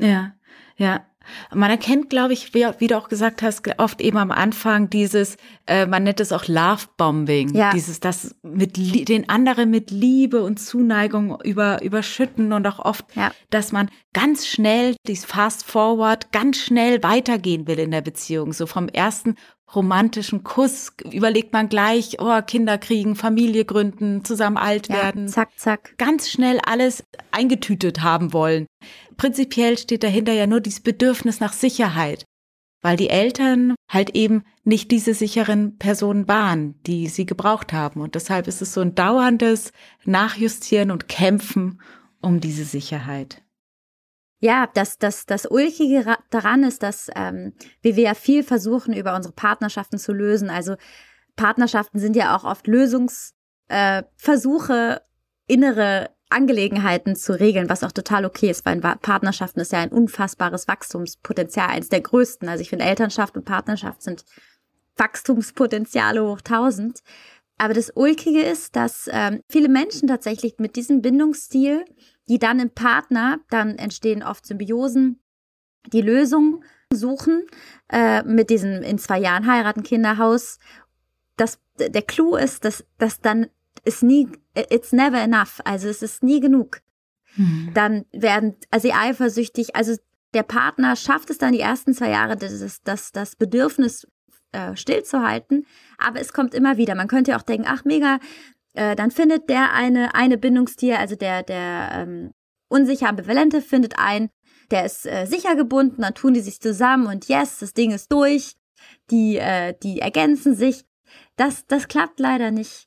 Ja, 0.00 0.34
ja. 0.76 1.06
Man 1.54 1.70
erkennt, 1.70 2.10
glaube 2.10 2.34
ich, 2.34 2.52
wie, 2.52 2.66
wie, 2.78 2.86
du 2.86 2.98
auch 2.98 3.08
gesagt 3.08 3.40
hast, 3.40 3.62
oft 3.78 4.02
eben 4.02 4.18
am 4.18 4.30
Anfang 4.30 4.90
dieses, 4.90 5.38
äh, 5.66 5.86
man 5.86 6.02
nennt 6.02 6.20
es 6.20 6.32
auch 6.32 6.46
Love-Bombing, 6.46 7.54
ja. 7.54 7.70
dieses, 7.72 7.98
das 7.98 8.34
mit 8.42 8.76
den 9.08 9.28
anderen 9.30 9.70
mit 9.70 9.90
Liebe 9.90 10.42
und 10.42 10.58
Zuneigung 10.58 11.40
über, 11.42 11.82
überschütten 11.82 12.52
und 12.52 12.66
auch 12.66 12.78
oft, 12.78 13.06
ja. 13.16 13.32
dass 13.48 13.72
man 13.72 13.88
ganz 14.12 14.46
schnell, 14.46 14.96
dieses 15.06 15.24
Fast 15.24 15.64
Forward, 15.64 16.30
ganz 16.30 16.58
schnell 16.58 17.02
weitergehen 17.02 17.66
will 17.66 17.78
in 17.78 17.90
der 17.90 18.02
Beziehung, 18.02 18.52
so 18.52 18.66
vom 18.66 18.88
ersten 18.88 19.36
romantischen 19.74 20.44
Kuss 20.44 20.92
überlegt 21.10 21.52
man 21.52 21.68
gleich, 21.68 22.16
oh, 22.20 22.40
Kinder 22.42 22.78
kriegen, 22.78 23.16
Familie 23.16 23.64
gründen, 23.64 24.24
zusammen 24.24 24.56
alt 24.56 24.88
ja, 24.88 24.96
werden. 24.96 25.28
Zack, 25.28 25.50
zack. 25.56 25.94
Ganz 25.98 26.30
schnell 26.30 26.58
alles 26.60 27.04
eingetütet 27.30 28.02
haben 28.02 28.32
wollen. 28.32 28.66
Prinzipiell 29.16 29.78
steht 29.78 30.02
dahinter 30.02 30.32
ja 30.32 30.46
nur 30.46 30.60
dieses 30.60 30.80
Bedürfnis 30.80 31.40
nach 31.40 31.52
Sicherheit, 31.52 32.24
weil 32.82 32.96
die 32.96 33.10
Eltern 33.10 33.74
halt 33.88 34.10
eben 34.10 34.42
nicht 34.64 34.90
diese 34.90 35.14
sicheren 35.14 35.78
Personen 35.78 36.26
waren, 36.26 36.80
die 36.84 37.06
sie 37.08 37.26
gebraucht 37.26 37.72
haben. 37.72 38.00
Und 38.00 38.14
deshalb 38.14 38.48
ist 38.48 38.62
es 38.62 38.74
so 38.74 38.80
ein 38.80 38.94
dauerndes 38.94 39.72
Nachjustieren 40.04 40.90
und 40.90 41.08
Kämpfen 41.08 41.80
um 42.20 42.40
diese 42.40 42.64
Sicherheit 42.64 43.43
ja, 44.44 44.68
das, 44.74 44.98
das, 44.98 45.24
das 45.24 45.46
Ulkige 45.46 46.18
daran 46.28 46.64
ist, 46.64 46.82
dass 46.82 47.08
ähm, 47.16 47.54
wie 47.80 47.96
wir 47.96 48.04
ja 48.04 48.12
viel 48.12 48.42
versuchen, 48.42 48.92
über 48.92 49.16
unsere 49.16 49.32
Partnerschaften 49.32 49.96
zu 49.96 50.12
lösen. 50.12 50.50
Also 50.50 50.76
Partnerschaften 51.34 51.98
sind 51.98 52.14
ja 52.14 52.36
auch 52.36 52.44
oft 52.44 52.66
Lösungsversuche, 52.66 53.32
äh, 53.70 54.98
innere 55.46 56.10
Angelegenheiten 56.28 57.16
zu 57.16 57.40
regeln, 57.40 57.70
was 57.70 57.84
auch 57.84 57.92
total 57.92 58.26
okay 58.26 58.50
ist, 58.50 58.66
weil 58.66 58.80
Partnerschaften 58.80 59.60
ist 59.60 59.72
ja 59.72 59.78
ein 59.78 59.92
unfassbares 59.92 60.68
Wachstumspotenzial, 60.68 61.70
eines 61.70 61.88
der 61.88 62.02
größten. 62.02 62.46
Also 62.46 62.60
ich 62.60 62.68
finde, 62.68 62.84
Elternschaft 62.84 63.38
und 63.38 63.46
Partnerschaft 63.46 64.02
sind 64.02 64.26
Wachstumspotenziale 64.98 66.22
hoch 66.22 66.42
tausend. 66.42 67.00
Aber 67.56 67.72
das 67.72 67.92
Ulkige 67.94 68.42
ist, 68.42 68.76
dass 68.76 69.08
ähm, 69.10 69.40
viele 69.48 69.70
Menschen 69.70 70.06
tatsächlich 70.06 70.56
mit 70.58 70.76
diesem 70.76 71.00
Bindungsstil 71.00 71.86
die 72.28 72.38
dann 72.38 72.60
im 72.60 72.70
Partner, 72.70 73.40
dann 73.50 73.76
entstehen 73.76 74.22
oft 74.22 74.46
Symbiosen, 74.46 75.20
die 75.92 76.00
Lösung 76.00 76.64
suchen 76.92 77.46
äh, 77.90 78.22
mit 78.22 78.50
diesem 78.50 78.82
in 78.82 78.98
zwei 78.98 79.18
Jahren 79.18 79.46
heiraten 79.46 79.82
Kinderhaus. 79.82 80.58
Das, 81.36 81.58
der 81.78 82.02
Clou 82.02 82.36
ist, 82.36 82.64
dass, 82.64 82.84
dass 82.98 83.20
dann 83.20 83.48
ist 83.84 84.02
nie, 84.02 84.28
it's 84.54 84.92
never 84.92 85.18
enough. 85.18 85.60
Also 85.64 85.88
es 85.88 86.02
ist 86.02 86.22
nie 86.22 86.40
genug. 86.40 86.80
Hm. 87.34 87.70
Dann 87.74 88.04
werden 88.12 88.56
also 88.70 88.88
sie 88.88 88.94
eifersüchtig. 88.94 89.76
Also 89.76 89.96
der 90.32 90.44
Partner 90.44 90.96
schafft 90.96 91.30
es 91.30 91.38
dann 91.38 91.52
die 91.52 91.60
ersten 91.60 91.94
zwei 91.94 92.10
Jahre, 92.10 92.36
das, 92.36 92.80
das, 92.82 93.12
das 93.12 93.36
Bedürfnis 93.36 94.06
äh, 94.52 94.76
stillzuhalten. 94.76 95.66
Aber 95.98 96.20
es 96.20 96.32
kommt 96.32 96.54
immer 96.54 96.76
wieder. 96.76 96.94
Man 96.94 97.08
könnte 97.08 97.32
ja 97.32 97.38
auch 97.38 97.42
denken, 97.42 97.66
ach 97.68 97.84
mega, 97.84 98.20
äh, 98.74 98.94
dann 98.94 99.10
findet 99.10 99.48
der 99.48 99.72
eine, 99.72 100.14
eine 100.14 100.38
Bindungstier, 100.38 100.98
also 100.98 101.16
der, 101.16 101.42
der 101.42 101.90
ähm, 101.92 102.32
unsicher 102.68 103.08
ambivalente 103.08 103.62
findet 103.62 103.94
ein, 103.98 104.30
der 104.70 104.84
ist 104.84 105.06
äh, 105.06 105.26
sicher 105.26 105.56
gebunden, 105.56 106.02
dann 106.02 106.14
tun 106.14 106.34
die 106.34 106.40
sich 106.40 106.60
zusammen 106.60 107.06
und 107.06 107.28
yes, 107.28 107.58
das 107.58 107.74
Ding 107.74 107.92
ist 107.92 108.12
durch. 108.12 108.56
Die, 109.10 109.36
äh, 109.36 109.74
die 109.82 110.00
ergänzen 110.00 110.54
sich. 110.54 110.84
Das, 111.36 111.66
das 111.66 111.88
klappt 111.88 112.20
leider 112.20 112.50
nicht. 112.50 112.86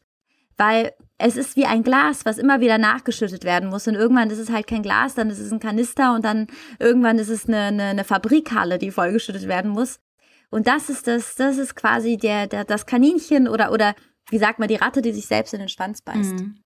Weil 0.57 0.93
es 1.17 1.37
ist 1.37 1.55
wie 1.55 1.65
ein 1.65 1.83
Glas, 1.83 2.25
was 2.25 2.37
immer 2.37 2.59
wieder 2.59 2.77
nachgeschüttet 2.77 3.43
werden 3.43 3.69
muss. 3.69 3.87
Und 3.87 3.95
irgendwann 3.95 4.29
ist 4.29 4.39
es 4.39 4.51
halt 4.51 4.67
kein 4.67 4.83
Glas, 4.83 5.15
dann 5.15 5.29
ist 5.29 5.39
es 5.39 5.51
ein 5.51 5.59
Kanister 5.59 6.13
und 6.13 6.25
dann 6.25 6.47
irgendwann 6.79 7.19
ist 7.19 7.29
es 7.29 7.47
eine, 7.47 7.63
eine, 7.63 7.83
eine 7.85 8.03
Fabrikhalle, 8.03 8.77
die 8.77 8.91
vollgeschüttet 8.91 9.47
werden 9.47 9.71
muss. 9.71 9.99
Und 10.49 10.67
das 10.67 10.89
ist 10.89 11.07
das, 11.07 11.35
das 11.35 11.57
ist 11.57 11.75
quasi 11.75 12.17
der, 12.17 12.47
der, 12.47 12.63
das 12.63 12.85
Kaninchen 12.85 13.47
oder, 13.47 13.71
oder 13.71 13.95
wie 14.29 14.37
sagt 14.37 14.59
man, 14.59 14.67
die 14.67 14.75
Ratte, 14.75 15.01
die 15.01 15.13
sich 15.13 15.27
selbst 15.27 15.53
in 15.53 15.59
den 15.59 15.69
Schwanz 15.69 16.01
beißt. 16.01 16.35
Mhm. 16.35 16.59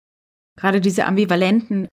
Gerade 0.56 0.82
diese 0.82 1.06
Ambivalenten 1.06 1.88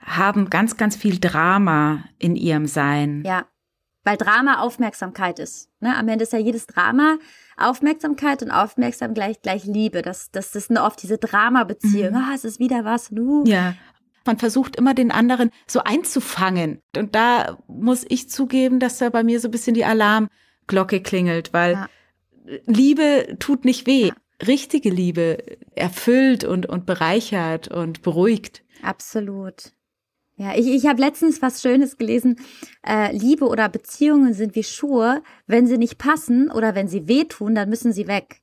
haben 0.00 0.50
ganz, 0.50 0.76
ganz 0.76 0.96
viel 0.96 1.18
Drama 1.18 2.04
in 2.18 2.36
ihrem 2.36 2.66
Sein. 2.66 3.22
Ja, 3.24 3.46
weil 4.06 4.16
Drama 4.16 4.60
Aufmerksamkeit 4.60 5.40
ist. 5.40 5.68
Ne? 5.80 5.96
Am 5.96 6.06
Ende 6.06 6.22
ist 6.22 6.32
ja 6.32 6.38
jedes 6.38 6.68
Drama 6.68 7.18
Aufmerksamkeit 7.56 8.40
und 8.40 8.52
Aufmerksam 8.52 9.14
gleich, 9.14 9.42
gleich 9.42 9.64
Liebe. 9.64 10.00
Das, 10.00 10.30
das, 10.30 10.52
das 10.52 10.66
sind 10.66 10.78
oft 10.78 11.02
diese 11.02 11.18
Drama-Beziehungen. 11.18 12.12
Mhm. 12.12 12.28
Ah, 12.30 12.32
es 12.32 12.44
ist 12.44 12.60
wieder 12.60 12.84
was, 12.84 13.08
du. 13.08 13.42
Ja. 13.46 13.74
Man 14.24 14.38
versucht 14.38 14.76
immer 14.76 14.94
den 14.94 15.10
anderen 15.10 15.50
so 15.66 15.80
einzufangen. 15.82 16.80
Und 16.96 17.16
da 17.16 17.58
muss 17.66 18.04
ich 18.08 18.30
zugeben, 18.30 18.78
dass 18.78 18.98
da 18.98 19.10
bei 19.10 19.24
mir 19.24 19.40
so 19.40 19.48
ein 19.48 19.50
bisschen 19.50 19.74
die 19.74 19.84
Alarmglocke 19.84 21.00
klingelt, 21.00 21.52
weil 21.52 21.72
ja. 21.72 21.88
Liebe 22.66 23.36
tut 23.40 23.64
nicht 23.64 23.88
weh. 23.88 24.08
Ja. 24.08 24.14
Richtige 24.44 24.90
Liebe 24.90 25.38
erfüllt 25.74 26.44
und, 26.44 26.66
und 26.66 26.86
bereichert 26.86 27.68
und 27.68 28.02
beruhigt. 28.02 28.64
Absolut. 28.82 29.72
Ja, 30.38 30.54
ich, 30.54 30.66
ich 30.66 30.86
habe 30.86 31.00
letztens 31.00 31.40
was 31.40 31.62
Schönes 31.62 31.96
gelesen. 31.96 32.36
Äh, 32.86 33.16
Liebe 33.16 33.46
oder 33.46 33.70
Beziehungen 33.70 34.34
sind 34.34 34.54
wie 34.54 34.64
Schuhe. 34.64 35.22
Wenn 35.46 35.66
sie 35.66 35.78
nicht 35.78 35.96
passen 35.96 36.50
oder 36.50 36.74
wenn 36.74 36.88
sie 36.88 37.08
wehtun, 37.08 37.54
dann 37.54 37.70
müssen 37.70 37.92
sie 37.92 38.06
weg. 38.06 38.42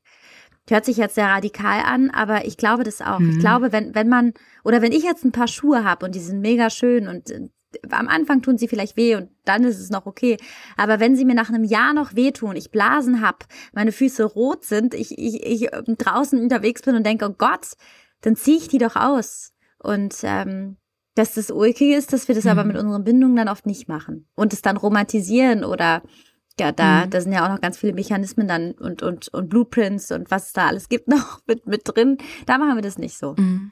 Hört 0.67 0.85
sich 0.85 0.97
jetzt 0.97 1.15
sehr 1.15 1.27
radikal 1.27 1.81
an, 1.81 2.09
aber 2.09 2.45
ich 2.45 2.57
glaube 2.57 2.83
das 2.83 3.01
auch. 3.01 3.19
Mhm. 3.19 3.31
Ich 3.31 3.39
glaube, 3.39 3.71
wenn, 3.71 3.93
wenn 3.93 4.09
man, 4.09 4.33
oder 4.63 4.81
wenn 4.81 4.91
ich 4.91 5.03
jetzt 5.03 5.23
ein 5.23 5.31
paar 5.33 5.47
Schuhe 5.47 5.83
habe 5.83 6.05
und 6.05 6.15
die 6.15 6.19
sind 6.19 6.39
mega 6.39 6.69
schön 6.69 7.07
und 7.07 7.29
äh, 7.29 7.49
am 7.89 8.07
Anfang 8.07 8.41
tun 8.41 8.57
sie 8.57 8.67
vielleicht 8.67 8.97
weh 8.97 9.15
und 9.15 9.29
dann 9.45 9.63
ist 9.63 9.79
es 9.79 9.89
noch 9.89 10.05
okay. 10.05 10.37
Aber 10.77 10.99
wenn 10.99 11.15
sie 11.15 11.25
mir 11.25 11.35
nach 11.35 11.49
einem 11.49 11.63
Jahr 11.63 11.93
noch 11.93 12.15
wehtun, 12.15 12.55
ich 12.55 12.71
Blasen 12.71 13.21
hab, 13.21 13.45
meine 13.73 13.91
Füße 13.91 14.23
rot 14.23 14.63
sind, 14.63 14.93
ich, 14.93 15.17
ich, 15.17 15.43
ich 15.45 15.69
draußen 15.71 16.39
unterwegs 16.39 16.81
bin 16.81 16.95
und 16.95 17.05
denke, 17.05 17.25
oh 17.25 17.35
Gott, 17.37 17.73
dann 18.21 18.35
ziehe 18.35 18.57
ich 18.57 18.67
die 18.67 18.77
doch 18.77 18.95
aus. 18.95 19.53
Und 19.79 20.15
ähm, 20.23 20.77
dass 21.15 21.33
das 21.35 21.51
ulkig 21.51 21.93
ist, 21.93 22.13
dass 22.13 22.27
wir 22.27 22.35
das 22.35 22.45
mhm. 22.45 22.51
aber 22.51 22.63
mit 22.63 22.77
unseren 22.77 23.03
Bindungen 23.03 23.35
dann 23.35 23.49
oft 23.49 23.65
nicht 23.65 23.87
machen 23.87 24.27
und 24.35 24.53
es 24.53 24.61
dann 24.61 24.77
romantisieren 24.77 25.63
oder 25.63 26.01
ja, 26.59 26.71
da, 26.71 27.05
mhm. 27.05 27.09
da 27.09 27.21
sind 27.21 27.33
ja 27.33 27.45
auch 27.45 27.51
noch 27.51 27.61
ganz 27.61 27.77
viele 27.77 27.93
Mechanismen 27.93 28.47
dann 28.47 28.73
und, 28.73 29.01
und, 29.01 29.27
und 29.29 29.49
Blueprints 29.49 30.11
und 30.11 30.29
was 30.31 30.47
es 30.47 30.53
da 30.53 30.67
alles 30.67 30.89
gibt 30.89 31.07
noch 31.09 31.41
mit, 31.47 31.65
mit 31.65 31.81
drin. 31.85 32.17
Da 32.45 32.57
machen 32.57 32.75
wir 32.75 32.81
das 32.81 32.97
nicht 32.97 33.17
so. 33.17 33.35
Mhm. 33.37 33.71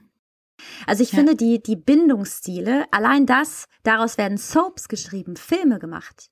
Also 0.87 1.03
ich 1.03 1.11
ja. 1.11 1.17
finde, 1.17 1.35
die, 1.35 1.61
die 1.61 1.75
Bindungsstile, 1.75 2.85
allein 2.91 3.25
das, 3.25 3.65
daraus 3.83 4.17
werden 4.17 4.37
Soaps 4.37 4.87
geschrieben, 4.87 5.35
Filme 5.35 5.79
gemacht. 5.79 6.29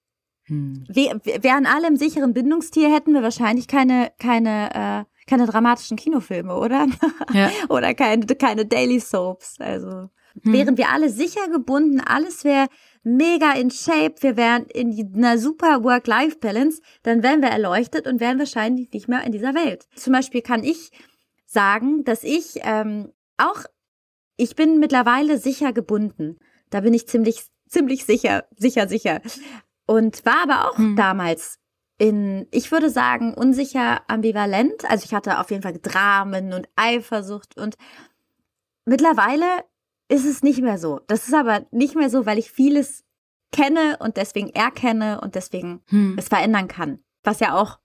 Mhm. 0.47 0.85
Wir, 0.89 1.19
wären 1.43 1.65
alle 1.65 1.87
im 1.87 1.95
sicheren 1.95 2.33
Bindungsstil, 2.33 2.91
hätten 2.91 3.13
wir 3.13 3.23
wahrscheinlich 3.23 3.67
keine, 3.67 4.11
keine, 4.19 5.05
äh, 5.05 5.29
keine 5.29 5.45
dramatischen 5.45 5.97
Kinofilme, 5.97 6.55
oder? 6.55 6.87
Ja. 7.33 7.51
oder 7.69 7.93
keine, 7.93 8.25
keine 8.25 8.65
Daily 8.65 8.99
Soaps. 8.99 9.59
Also 9.59 10.09
hm. 10.43 10.53
Wären 10.53 10.77
wir 10.77 10.89
alle 10.89 11.09
sicher 11.09 11.47
gebunden, 11.49 11.99
alles 11.99 12.43
wäre 12.43 12.67
mega 13.03 13.53
in 13.53 13.71
Shape, 13.71 14.15
wir 14.21 14.37
wären 14.37 14.65
in 14.65 15.13
einer 15.15 15.37
super 15.37 15.83
Work-Life-Balance, 15.83 16.81
dann 17.03 17.23
wären 17.23 17.41
wir 17.41 17.49
erleuchtet 17.49 18.07
und 18.07 18.19
wären 18.19 18.39
wahrscheinlich 18.39 18.91
nicht 18.91 19.07
mehr 19.07 19.23
in 19.23 19.31
dieser 19.31 19.53
Welt. 19.55 19.87
Zum 19.95 20.13
Beispiel 20.13 20.41
kann 20.41 20.63
ich 20.63 20.91
sagen, 21.45 22.03
dass 22.03 22.23
ich 22.23 22.59
ähm, 22.61 23.11
auch, 23.37 23.63
ich 24.39 24.55
bin 24.55 24.79
mittlerweile 24.79 25.37
sicher 25.37 25.73
gebunden. 25.73 26.39
Da 26.69 26.79
bin 26.81 26.93
ich 26.93 27.07
ziemlich, 27.07 27.43
ziemlich 27.67 28.05
sicher, 28.05 28.45
sicher, 28.55 28.87
sicher. 28.87 29.21
Und 29.85 30.25
war 30.25 30.43
aber 30.43 30.69
auch 30.69 30.77
hm. 30.77 30.95
damals 30.95 31.59
in, 31.97 32.47
ich 32.51 32.71
würde 32.71 32.89
sagen, 32.89 33.33
unsicher 33.33 34.01
ambivalent. 34.07 34.89
Also 34.89 35.03
ich 35.03 35.13
hatte 35.13 35.39
auf 35.39 35.51
jeden 35.51 35.63
Fall 35.63 35.77
Dramen 35.81 36.53
und 36.53 36.69
Eifersucht 36.77 37.57
und 37.57 37.75
mittlerweile 38.85 39.45
ist 40.07 40.25
es 40.25 40.41
nicht 40.41 40.61
mehr 40.61 40.77
so. 40.77 41.01
Das 41.07 41.27
ist 41.27 41.33
aber 41.33 41.65
nicht 41.71 41.95
mehr 41.95 42.09
so, 42.09 42.25
weil 42.25 42.37
ich 42.37 42.49
vieles 42.49 43.03
kenne 43.51 43.97
und 43.99 44.15
deswegen 44.15 44.49
erkenne 44.51 45.19
und 45.19 45.35
deswegen 45.35 45.81
hm. 45.87 46.15
es 46.17 46.29
verändern 46.29 46.69
kann. 46.69 46.99
Was 47.23 47.41
ja 47.41 47.59
auch 47.59 47.79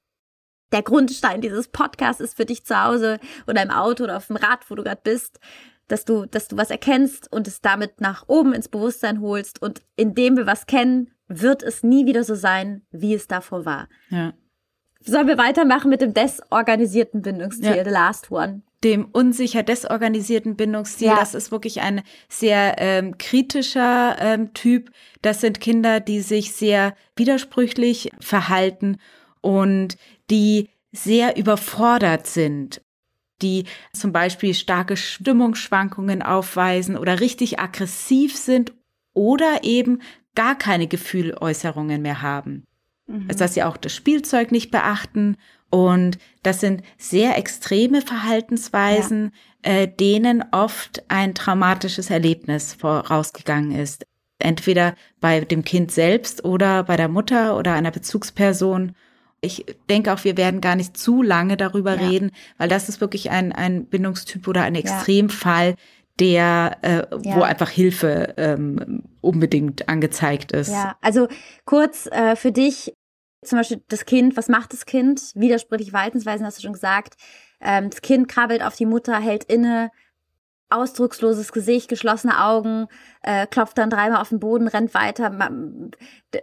der 0.71 0.83
Grundstein 0.83 1.41
dieses 1.41 1.67
Podcasts 1.67 2.21
ist 2.21 2.37
für 2.37 2.45
dich 2.45 2.65
zu 2.65 2.81
Hause 2.81 3.19
oder 3.49 3.63
im 3.63 3.71
Auto 3.71 4.05
oder 4.05 4.19
auf 4.19 4.29
dem 4.29 4.37
Rad, 4.37 4.71
wo 4.71 4.77
du 4.77 4.85
gerade 4.85 5.01
bist, 5.03 5.41
dass 5.89 6.05
du, 6.05 6.27
dass 6.27 6.49
du 6.49 6.57
was 6.57 6.71
erkennst 6.71 7.31
und 7.33 7.47
es 7.47 7.61
damit 7.61 8.01
nach 8.01 8.25
oben 8.29 8.53
ins 8.53 8.69
Bewusstsein 8.69 9.21
holst 9.21 9.61
und 9.61 9.83
indem 9.97 10.37
wir 10.37 10.47
was 10.47 10.67
kennen, 10.67 11.11
wird 11.29 11.63
es 11.63 11.83
nie 11.83 12.07
wieder 12.07 12.25
so 12.25 12.35
sein, 12.35 12.83
wie 12.91 13.15
es 13.15 13.27
davor 13.27 13.65
war. 13.65 13.89
Ja. 14.11 14.33
Sollen 15.01 15.27
wir 15.27 15.37
weitermachen 15.37 15.91
mit 15.91 16.01
dem 16.01 16.15
desorganisierten 16.15 17.23
Bindungsstil, 17.23 17.77
ja. 17.77 17.85
the 17.85 17.91
last 17.91 18.31
one? 18.31 18.63
dem 18.85 19.07
unsicher 19.07 19.63
desorganisierten 19.63 20.57
Bindungsstil. 20.57 21.09
Ja. 21.09 21.17
Das 21.17 21.35
ist 21.35 21.51
wirklich 21.51 21.81
ein 21.81 22.03
sehr 22.29 22.77
ähm, 22.79 23.17
kritischer 23.17 24.17
ähm, 24.21 24.53
Typ. 24.53 24.91
Das 25.23 25.41
sind 25.41 25.61
Kinder, 25.61 26.01
die 26.01 26.21
sich 26.21 26.53
sehr 26.53 26.95
widersprüchlich 27.17 28.11
verhalten 28.21 28.99
und 29.41 29.97
die 30.31 30.69
sehr 30.93 31.37
überfordert 31.37 32.27
sind 32.27 32.83
die 33.43 33.65
zum 33.93 34.13
Beispiel 34.13 34.55
starke 34.55 34.97
Stimmungsschwankungen 34.97 36.23
aufweisen 36.23 36.97
oder 36.97 37.21
richtig 37.21 37.59
aggressiv 37.59 38.37
sind 38.37 38.73
oder 39.13 39.65
eben 39.65 40.01
gar 40.35 40.57
keine 40.57 40.87
Gefühläußerungen 40.87 42.03
mehr 42.03 42.23
haben. 42.23 42.67
Mhm. 43.07 43.27
Also 43.29 43.39
dass 43.41 43.55
sie 43.55 43.63
auch 43.63 43.77
das 43.77 43.95
Spielzeug 43.95 44.53
nicht 44.53 44.71
beachten 44.71 45.37
und 45.71 46.19
das 46.45 46.61
sind 46.61 46.83
sehr 46.99 47.37
extreme 47.37 48.01
Verhaltensweisen, 48.01 49.33
ja. 49.65 49.73
äh, 49.73 49.89
denen 49.89 50.45
oft 50.53 51.03
ein 51.09 51.35
traumatisches 51.35 52.11
Erlebnis 52.11 52.75
vorausgegangen 52.75 53.73
ist. 53.73 54.07
Entweder 54.39 54.95
bei 55.21 55.41
dem 55.41 55.65
Kind 55.65 55.91
selbst 55.91 56.45
oder 56.45 56.85
bei 56.85 56.97
der 56.97 57.09
Mutter 57.09 57.57
oder 57.57 57.73
einer 57.73 57.91
Bezugsperson. 57.91 58.95
Ich 59.45 59.65
denke 59.89 60.13
auch, 60.13 60.25
wir 60.25 60.37
werden 60.37 60.61
gar 60.61 60.77
nicht 60.77 60.97
zu 60.97 61.23
lange 61.23 61.57
darüber 61.57 61.95
ja. 61.95 62.09
reden, 62.09 62.31
weil 62.59 62.69
das 62.69 62.89
ist 62.89 63.01
wirklich 63.01 63.31
ein, 63.31 63.53
ein 63.53 63.87
Bindungstyp 63.87 64.49
oder 64.49 64.63
ein 64.63 64.75
Extremfall, 64.75 65.77
der, 66.21 66.79
äh, 66.83 67.07
ja. 67.23 67.37
wo 67.37 67.43
einfach 67.43 67.71
Hilfe 67.71 68.35
ähm, 68.37 69.03
unbedingt 69.21 69.89
angezeigt 69.89 70.53
ist. 70.53 70.71
Ja, 70.71 70.97
also 71.01 71.29
kurz 71.65 72.07
äh, 72.07 72.37
für 72.37 72.53
dich, 72.53 72.95
zum 73.43 73.59
Beispiel 73.59 73.83
das 73.89 74.05
Kind, 74.05 74.37
was 74.37 74.49
macht 74.49 74.73
das 74.73 74.87
Kind? 74.87 75.33
Widersprüchliche 75.35 75.91
Verhaltensweisen 75.91 76.47
hast 76.47 76.59
du 76.59 76.63
schon 76.63 76.73
gesagt. 76.73 77.15
Ähm, 77.61 77.91
das 77.91 78.01
Kind 78.01 78.29
krabbelt 78.29 78.63
auf 78.63 78.77
die 78.77 78.87
Mutter, 78.87 79.19
hält 79.19 79.45
inne, 79.45 79.91
ausdrucksloses 80.75 81.53
Gesicht, 81.53 81.89
geschlossene 81.89 82.43
Augen, 82.43 82.87
äh, 83.23 83.47
klopft 83.47 83.79
dann 83.79 83.91
dreimal 83.91 84.21
auf 84.21 84.29
den 84.29 84.41
Boden, 84.41 84.69
rennt 84.69 84.95
weiter, 84.95 85.31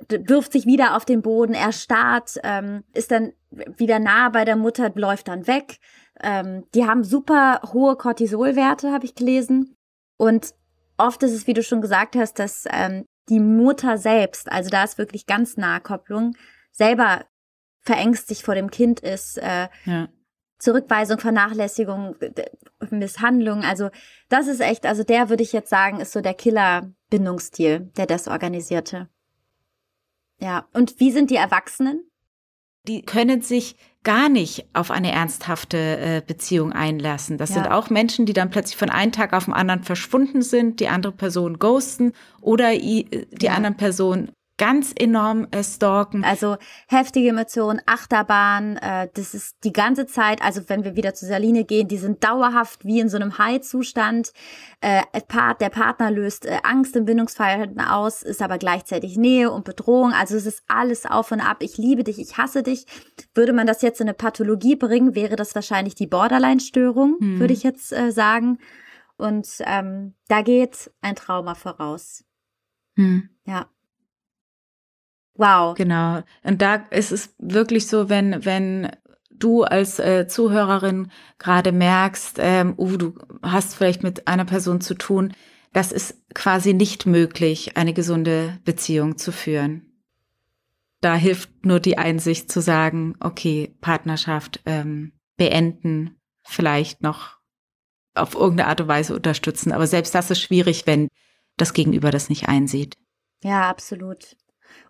wirft 0.10 0.52
sich 0.52 0.65
wieder 0.65 0.96
auf 0.96 1.06
den 1.06 1.22
Boden, 1.22 1.54
erstarrt, 1.54 2.39
ähm, 2.44 2.84
ist 2.94 3.12
dann 3.12 3.34
wieder 3.50 4.00
nah 4.00 4.30
bei 4.30 4.46
der 4.46 4.56
Mutter, 4.56 4.91
läuft 4.96 5.28
dann 5.28 5.48
weg. 5.48 5.78
Ähm, 6.22 6.65
die 6.74 6.86
haben 6.86 7.04
super 7.04 7.62
hohe 7.74 7.96
Cortisolwerte, 7.96 8.91
habe 8.91 9.06
ich 9.06 9.15
gelesen. 9.15 9.76
Und 10.17 10.54
oft 10.98 11.24
ist 11.24 11.34
es, 11.34 11.48
wie 11.48 11.54
du 11.54 11.63
schon 11.63 11.82
gesagt 11.82 12.15
hast, 12.15 12.39
dass 12.39 12.65
ähm, 12.72 13.06
die 13.30 13.39
Mutter 13.39 13.98
selbst, 13.98 14.52
also 14.52 14.70
da 14.70 14.84
ist 14.84 14.98
wirklich 14.98 15.26
ganz 15.26 15.58
nahe 15.58 15.82
Kopplung, 15.82 16.36
selber 16.72 17.26
verängstigt 17.80 18.44
vor 18.44 18.56
dem 18.56 18.70
Kind 18.70 19.00
ist, 19.00 19.38
äh, 19.38 19.67
ja. 19.86 20.08
Zurückweisung, 20.62 21.17
Vernachlässigung, 21.17 22.15
Misshandlung. 22.91 23.63
Also 23.63 23.89
das 24.30 24.47
ist 24.47 24.62
echt, 24.62 24.86
also 24.86 25.04
der 25.04 25.30
würde 25.30 25.41
ich 25.41 25.54
jetzt 25.54 25.71
sagen, 25.71 26.00
ist 26.00 26.12
so 26.12 26.21
der 26.21 26.36
Killer-Bindungsstil, 26.36 27.91
der 27.97 28.06
Desorganisierte. 28.06 29.10
Ja, 30.39 30.67
und 30.74 31.00
wie 31.00 31.12
sind 31.12 31.32
die 31.32 31.36
Erwachsenen? 31.36 32.04
Die 32.88 33.02
können 33.02 33.41
sich 33.41 33.76
gar 34.04 34.30
nicht 34.30 34.67
auf 34.74 34.91
eine 34.91 35.12
ernsthafte 35.12 35.78
äh, 35.78 36.21
Beziehung 36.26 36.74
einlassen. 36.74 37.39
Das 37.39 37.50
ja. 37.50 37.56
sind 37.56 37.67
auch 37.67 37.89
Menschen, 37.89 38.28
die 38.28 38.34
dann 38.34 38.52
plötzlich 38.52 38.78
von 38.78 38.89
einem 38.91 39.12
Tag 39.12 39.34
auf 39.34 39.45
den 39.45 39.54
anderen 39.56 39.84
verschwunden 39.84 40.43
sind, 40.43 40.80
die 40.80 40.88
andere 40.88 41.12
Person 41.12 41.58
ghosten 41.58 42.13
oder 42.39 42.71
die 42.71 43.26
ja. 43.39 43.54
anderen 43.54 43.78
Person 43.78 44.32
ganz 44.62 44.93
enorm 44.95 45.47
äh, 45.50 45.63
stalken. 45.63 46.24
Also 46.24 46.56
heftige 46.88 47.30
Emotionen, 47.30 47.82
Achterbahn, 47.88 48.78
äh, 48.78 49.10
das 49.12 49.34
ist 49.34 49.63
die 49.63 49.74
ganze 49.74 50.06
Zeit, 50.06 50.43
also 50.43 50.62
wenn 50.67 50.84
wir 50.84 50.95
wieder 50.95 51.15
zu 51.15 51.26
Saline 51.26 51.63
gehen, 51.63 51.88
die 51.88 51.97
sind 51.97 52.24
dauerhaft 52.24 52.86
wie 52.86 53.00
in 53.00 53.10
so 53.10 53.17
einem 53.17 53.39
High-Zustand. 53.39 54.34
Äh, 54.80 55.02
der 55.60 55.69
Partner 55.69 56.12
löst 56.12 56.45
äh, 56.45 56.60
Angst 56.62 56.95
im 56.95 57.06
Bindungsverhalten 57.06 57.82
aus, 57.82 58.21
ist 58.21 58.43
aber 58.43 58.60
gleichzeitig 58.60 59.17
Nähe 59.17 59.50
und 59.50 59.65
Bedrohung. 59.65 60.13
Also 60.13 60.36
es 60.38 60.45
ist 60.45 60.62
alles 60.67 61.08
auf 61.08 61.32
und 61.32 61.41
ab. 61.41 61.58
Ich 61.62 61.80
liebe 61.80 62.04
dich, 62.04 62.19
ich 62.19 62.38
hasse 62.38 62.62
dich. 62.62 62.86
Würde 63.34 63.54
man 63.54 63.65
das 63.65 63.82
jetzt 63.82 64.00
in 64.00 64.10
eine 64.10 64.13
Pathologie 64.13 64.76
bringen, 64.76 65.15
wäre 65.15 65.38
das 65.38 65.56
wahrscheinlich 65.56 65.95
die 65.95 66.06
Borderline-Störung, 66.06 67.17
hm. 67.19 67.39
würde 67.39 67.54
ich 67.54 67.63
jetzt 67.63 67.91
äh, 67.93 68.12
sagen. 68.12 68.60
Und 69.17 69.47
ähm, 69.62 70.13
da 70.28 70.43
geht 70.43 70.91
ein 71.02 71.15
Trauma 71.15 71.56
voraus. 71.56 72.24
Hm. 72.95 73.28
Ja. 73.47 73.65
Wow. 75.36 75.76
Genau. 75.76 76.22
Und 76.44 76.62
da 76.62 76.76
ist 76.91 77.12
es 77.12 77.34
wirklich 77.39 77.88
so, 77.88 78.10
wenn, 78.10 78.46
wenn 78.46 78.91
du 79.30 79.63
als 79.63 80.00
äh, 80.00 80.28
Zuhörerin 80.28 81.12
gerade 81.39 81.72
merkst, 81.72 82.38
ähm, 82.39 82.76
uh, 82.78 82.98
du 82.98 83.15
hast 83.41 83.76
vielleicht 83.76 84.04
mit 84.04 84.28
einer 84.28 84.46
Person 84.46 84.82
zu 84.82 84.94
tun, 84.94 85.34
das 85.74 85.91
ist 85.91 86.22
quasi 86.34 86.74
nicht 86.74 87.06
möglich, 87.06 87.78
eine 87.78 87.94
gesunde 87.94 88.60
Beziehung 88.65 89.17
zu 89.17 89.32
führen. 89.32 89.88
Da 91.00 91.15
hilft 91.15 91.65
nur 91.65 91.80
die 91.80 91.98
Einsicht 91.98 92.52
zu 92.52 92.62
sagen, 92.62 93.15
okay, 93.20 93.76
Partnerschaft 93.82 94.62
ähm, 94.65 95.13
beenden, 95.38 96.20
vielleicht 96.44 97.02
noch 97.02 97.38
auf 98.13 98.36
irgendeine 98.36 98.70
Art 98.70 98.82
und 98.82 98.88
Weise 98.88 99.15
unterstützen. 99.15 99.72
Aber 99.72 99.88
selbst 99.88 100.13
das 100.13 100.30
ist 100.30 100.41
schwierig, 100.41 100.86
wenn 100.86 101.08
das 101.58 101.74
Gegenüber 101.74 102.12
das 102.12 102.30
nicht 102.30 102.48
einsieht. 102.48 102.98
Ja, 103.44 103.70
absolut. 103.70 104.36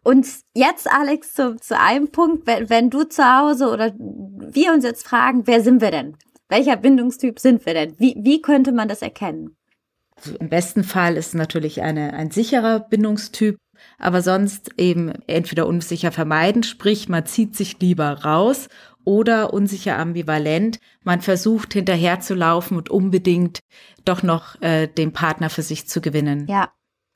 Und 0.04 0.28
jetzt, 0.56 0.90
Alex, 0.90 1.34
zu, 1.34 1.56
zu 1.58 1.78
einem 1.78 2.12
Punkt, 2.12 2.48
wenn, 2.48 2.70
wenn 2.70 2.90
du 2.90 3.04
zu 3.04 3.24
Hause 3.24 3.70
oder 3.70 3.94
wir 3.98 4.74
uns 4.74 4.84
jetzt 4.84 5.06
fragen, 5.06 5.46
wer 5.46 5.62
sind 5.62 5.82
wir 5.82 5.92
denn? 5.92 6.18
Welcher 6.50 6.76
Bindungstyp 6.76 7.40
sind 7.40 7.66
wir 7.66 7.74
denn? 7.74 7.96
Wie, 7.98 8.16
wie 8.18 8.42
könnte 8.42 8.72
man 8.72 8.88
das 8.88 9.02
erkennen? 9.02 9.56
Also 10.18 10.36
Im 10.38 10.50
besten 10.50 10.84
Fall 10.84 11.18
ist 11.18 11.34
natürlich 11.34 11.82
eine, 11.82 12.14
ein 12.14 12.32
sicherer 12.32 12.80
Bindungstyp, 12.80 13.58
aber 13.98 14.22
sonst 14.22 14.72
eben 14.78 15.10
entweder 15.28 15.66
unsicher 15.66 16.12
vermeiden, 16.12 16.64
sprich 16.64 17.10
man 17.10 17.26
zieht 17.26 17.56
sich 17.56 17.80
lieber 17.80 18.24
raus 18.24 18.68
oder 19.04 19.54
unsicher 19.54 19.98
ambivalent, 19.98 20.80
man 21.04 21.22
versucht 21.22 21.74
hinterherzulaufen 21.74 22.78
und 22.78 22.90
unbedingt 22.90 23.60
doch 24.06 24.22
noch 24.22 24.62
äh, 24.62 24.88
den 24.88 25.14
Partner 25.14 25.50
für 25.50 25.64
sich 25.64 25.88
zu 25.88 26.02
gewinnen. 26.02 26.48
Ja, 26.48 26.70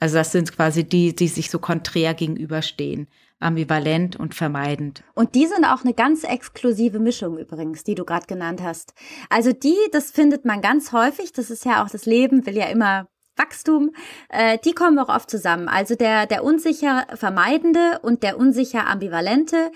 also 0.05 0.17
das 0.17 0.31
sind 0.31 0.55
quasi 0.55 0.83
die, 0.83 1.15
die 1.15 1.27
sich 1.27 1.49
so 1.49 1.57
konträr 1.57 2.13
gegenüberstehen. 2.13 3.07
Ambivalent 3.39 4.15
und 4.15 4.35
vermeidend. 4.35 5.03
Und 5.15 5.33
die 5.33 5.47
sind 5.47 5.65
auch 5.65 5.83
eine 5.83 5.95
ganz 5.95 6.23
exklusive 6.23 6.99
Mischung 6.99 7.39
übrigens, 7.39 7.83
die 7.83 7.95
du 7.95 8.05
gerade 8.05 8.27
genannt 8.27 8.61
hast. 8.63 8.93
Also 9.29 9.51
die, 9.51 9.75
das 9.91 10.11
findet 10.11 10.45
man 10.45 10.61
ganz 10.61 10.93
häufig, 10.93 11.33
das 11.33 11.49
ist 11.49 11.65
ja 11.65 11.83
auch 11.83 11.89
das 11.89 12.05
Leben, 12.05 12.45
will 12.45 12.55
ja 12.55 12.67
immer 12.67 13.07
Wachstum, 13.35 13.91
äh, 14.29 14.59
die 14.63 14.73
kommen 14.73 14.99
auch 14.99 15.09
oft 15.09 15.29
zusammen. 15.29 15.67
Also 15.67 15.95
der, 15.95 16.27
der 16.27 16.43
unsicher 16.43 17.07
Vermeidende 17.15 17.99
und 18.03 18.21
der 18.21 18.37
unsicher 18.37 18.87
Ambivalente, 18.87 19.71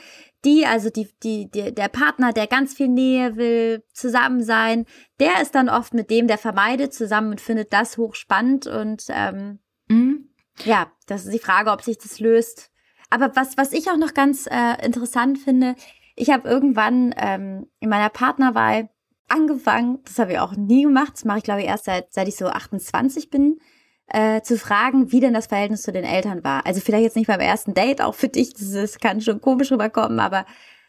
die, 0.45 0.65
also 0.67 0.91
die, 0.91 1.09
die, 1.23 1.49
die, 1.49 1.73
der 1.73 1.89
Partner, 1.89 2.33
der 2.33 2.45
ganz 2.45 2.75
viel 2.75 2.87
Nähe 2.87 3.35
will, 3.35 3.83
zusammen 3.93 4.43
sein, 4.43 4.85
der 5.19 5.41
ist 5.41 5.55
dann 5.55 5.69
oft 5.69 5.95
mit 5.95 6.11
dem, 6.11 6.27
der 6.27 6.37
vermeidet, 6.37 6.93
zusammen 6.93 7.31
und 7.31 7.41
findet 7.41 7.73
das 7.73 7.97
hochspannend 7.97 8.67
und 8.67 9.05
ähm, 9.09 9.59
Mhm. 9.89 10.29
Ja, 10.63 10.91
das 11.07 11.25
ist 11.25 11.33
die 11.33 11.39
Frage, 11.39 11.71
ob 11.71 11.81
sich 11.81 11.97
das 11.97 12.19
löst. 12.19 12.71
Aber 13.09 13.35
was, 13.35 13.57
was 13.57 13.73
ich 13.73 13.89
auch 13.89 13.97
noch 13.97 14.13
ganz 14.13 14.47
äh, 14.47 14.85
interessant 14.85 15.39
finde, 15.39 15.75
ich 16.15 16.29
habe 16.29 16.47
irgendwann 16.47 17.13
ähm, 17.17 17.67
in 17.79 17.89
meiner 17.89 18.09
Partnerwahl 18.09 18.89
angefangen, 19.29 19.99
das 20.05 20.19
habe 20.19 20.33
ich 20.33 20.39
auch 20.39 20.55
nie 20.55 20.83
gemacht, 20.83 21.13
das 21.13 21.25
mache 21.25 21.39
ich 21.39 21.43
glaube 21.43 21.61
ich 21.61 21.67
erst 21.67 21.85
seit, 21.85 22.13
seit 22.13 22.27
ich 22.27 22.35
so 22.35 22.47
28 22.47 23.29
bin, 23.29 23.59
äh, 24.07 24.41
zu 24.41 24.57
fragen, 24.57 25.11
wie 25.11 25.19
denn 25.19 25.33
das 25.33 25.47
Verhältnis 25.47 25.83
zu 25.83 25.91
den 25.91 26.03
Eltern 26.03 26.43
war. 26.43 26.65
Also 26.65 26.81
vielleicht 26.81 27.03
jetzt 27.03 27.15
nicht 27.15 27.27
beim 27.27 27.39
ersten 27.39 27.73
Date, 27.73 28.01
auch 28.01 28.15
für 28.15 28.27
dich, 28.27 28.53
das, 28.53 28.71
das 28.71 28.99
kann 28.99 29.21
schon 29.21 29.41
komisch 29.41 29.71
rüberkommen, 29.71 30.19
aber 30.19 30.45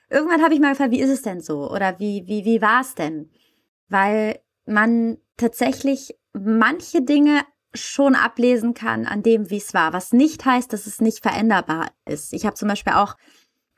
irgendwann 0.08 0.42
habe 0.42 0.54
ich 0.54 0.60
mal 0.60 0.70
gefragt, 0.70 0.90
wie 0.90 1.00
ist 1.00 1.10
es 1.10 1.22
denn 1.22 1.40
so? 1.40 1.70
Oder 1.70 1.98
wie, 1.98 2.24
wie, 2.26 2.44
wie 2.44 2.62
war 2.62 2.80
es 2.80 2.94
denn? 2.94 3.30
Weil 3.88 4.40
man 4.66 5.18
tatsächlich 5.36 6.16
manche 6.32 7.02
Dinge 7.02 7.42
schon 7.74 8.14
ablesen 8.14 8.74
kann 8.74 9.06
an 9.06 9.22
dem, 9.22 9.50
wie 9.50 9.58
es 9.58 9.74
war. 9.74 9.92
Was 9.92 10.12
nicht 10.12 10.44
heißt, 10.44 10.72
dass 10.72 10.86
es 10.86 11.00
nicht 11.00 11.22
veränderbar 11.22 11.88
ist. 12.04 12.32
Ich 12.32 12.44
habe 12.44 12.54
zum 12.54 12.68
Beispiel 12.68 12.94
auch 12.94 13.16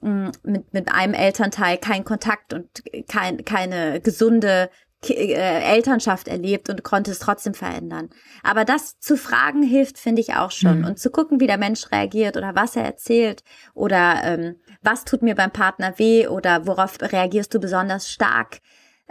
mh, 0.00 0.10
mm, 0.10 0.32
mit, 0.44 0.72
mit 0.72 0.92
einem 0.92 1.14
Elternteil 1.14 1.78
keinen 1.78 2.04
Kontakt 2.04 2.52
und 2.52 2.82
kein, 3.08 3.44
keine 3.44 4.00
gesunde 4.00 4.70
äh, 5.08 5.74
Elternschaft 5.74 6.28
erlebt 6.28 6.70
und 6.70 6.84
konnte 6.84 7.10
es 7.10 7.18
trotzdem 7.18 7.54
verändern. 7.54 8.08
Aber 8.42 8.64
das 8.64 8.98
zu 9.00 9.16
fragen 9.16 9.62
hilft, 9.62 9.98
finde 9.98 10.20
ich 10.20 10.34
auch 10.34 10.52
schon. 10.52 10.80
Mhm. 10.80 10.84
Und 10.86 10.98
zu 10.98 11.10
gucken, 11.10 11.40
wie 11.40 11.46
der 11.46 11.58
Mensch 11.58 11.90
reagiert 11.90 12.36
oder 12.36 12.54
was 12.54 12.76
er 12.76 12.84
erzählt 12.84 13.42
oder 13.74 14.22
ähm, 14.24 14.56
was 14.80 15.04
tut 15.04 15.22
mir 15.22 15.34
beim 15.34 15.50
Partner 15.50 15.98
weh 15.98 16.28
oder 16.28 16.66
worauf 16.66 17.00
reagierst 17.00 17.52
du 17.52 17.58
besonders 17.58 18.10
stark. 18.10 18.60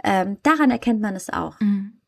Ähm, 0.02 0.38
daran 0.42 0.70
erkennt 0.70 1.00
man 1.00 1.14
es 1.14 1.30
auch. 1.30 1.60
Mhm. 1.60 2.01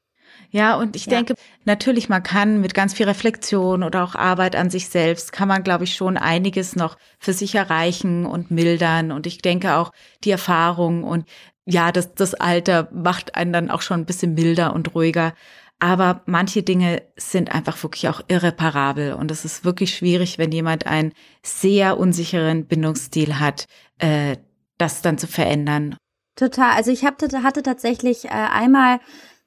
Ja, 0.54 0.76
und 0.76 0.94
ich 0.94 1.06
ja. 1.06 1.10
denke, 1.10 1.34
natürlich, 1.64 2.08
man 2.08 2.22
kann 2.22 2.60
mit 2.60 2.74
ganz 2.74 2.94
viel 2.94 3.06
Reflexion 3.06 3.82
oder 3.82 4.04
auch 4.04 4.14
Arbeit 4.14 4.54
an 4.54 4.70
sich 4.70 4.88
selbst, 4.88 5.32
kann 5.32 5.48
man, 5.48 5.64
glaube 5.64 5.82
ich, 5.82 5.96
schon 5.96 6.16
einiges 6.16 6.76
noch 6.76 6.96
für 7.18 7.32
sich 7.32 7.56
erreichen 7.56 8.24
und 8.24 8.52
mildern. 8.52 9.10
Und 9.10 9.26
ich 9.26 9.38
denke 9.38 9.74
auch, 9.74 9.90
die 10.22 10.30
Erfahrung 10.30 11.02
und 11.02 11.26
ja, 11.66 11.90
das, 11.90 12.14
das 12.14 12.34
Alter 12.34 12.88
macht 12.92 13.34
einen 13.34 13.52
dann 13.52 13.68
auch 13.68 13.82
schon 13.82 14.02
ein 14.02 14.06
bisschen 14.06 14.34
milder 14.34 14.74
und 14.74 14.94
ruhiger. 14.94 15.34
Aber 15.80 16.22
manche 16.26 16.62
Dinge 16.62 17.02
sind 17.16 17.52
einfach 17.52 17.82
wirklich 17.82 18.08
auch 18.08 18.20
irreparabel. 18.28 19.14
Und 19.14 19.32
es 19.32 19.44
ist 19.44 19.64
wirklich 19.64 19.92
schwierig, 19.92 20.38
wenn 20.38 20.52
jemand 20.52 20.86
einen 20.86 21.14
sehr 21.42 21.98
unsicheren 21.98 22.66
Bindungsstil 22.66 23.40
hat, 23.40 23.64
äh, 23.98 24.36
das 24.78 25.02
dann 25.02 25.18
zu 25.18 25.26
verändern. 25.26 25.96
Total. 26.36 26.76
Also 26.76 26.92
ich 26.92 27.04
hatte, 27.04 27.42
hatte 27.42 27.64
tatsächlich 27.64 28.26
äh, 28.26 28.28
einmal 28.28 29.00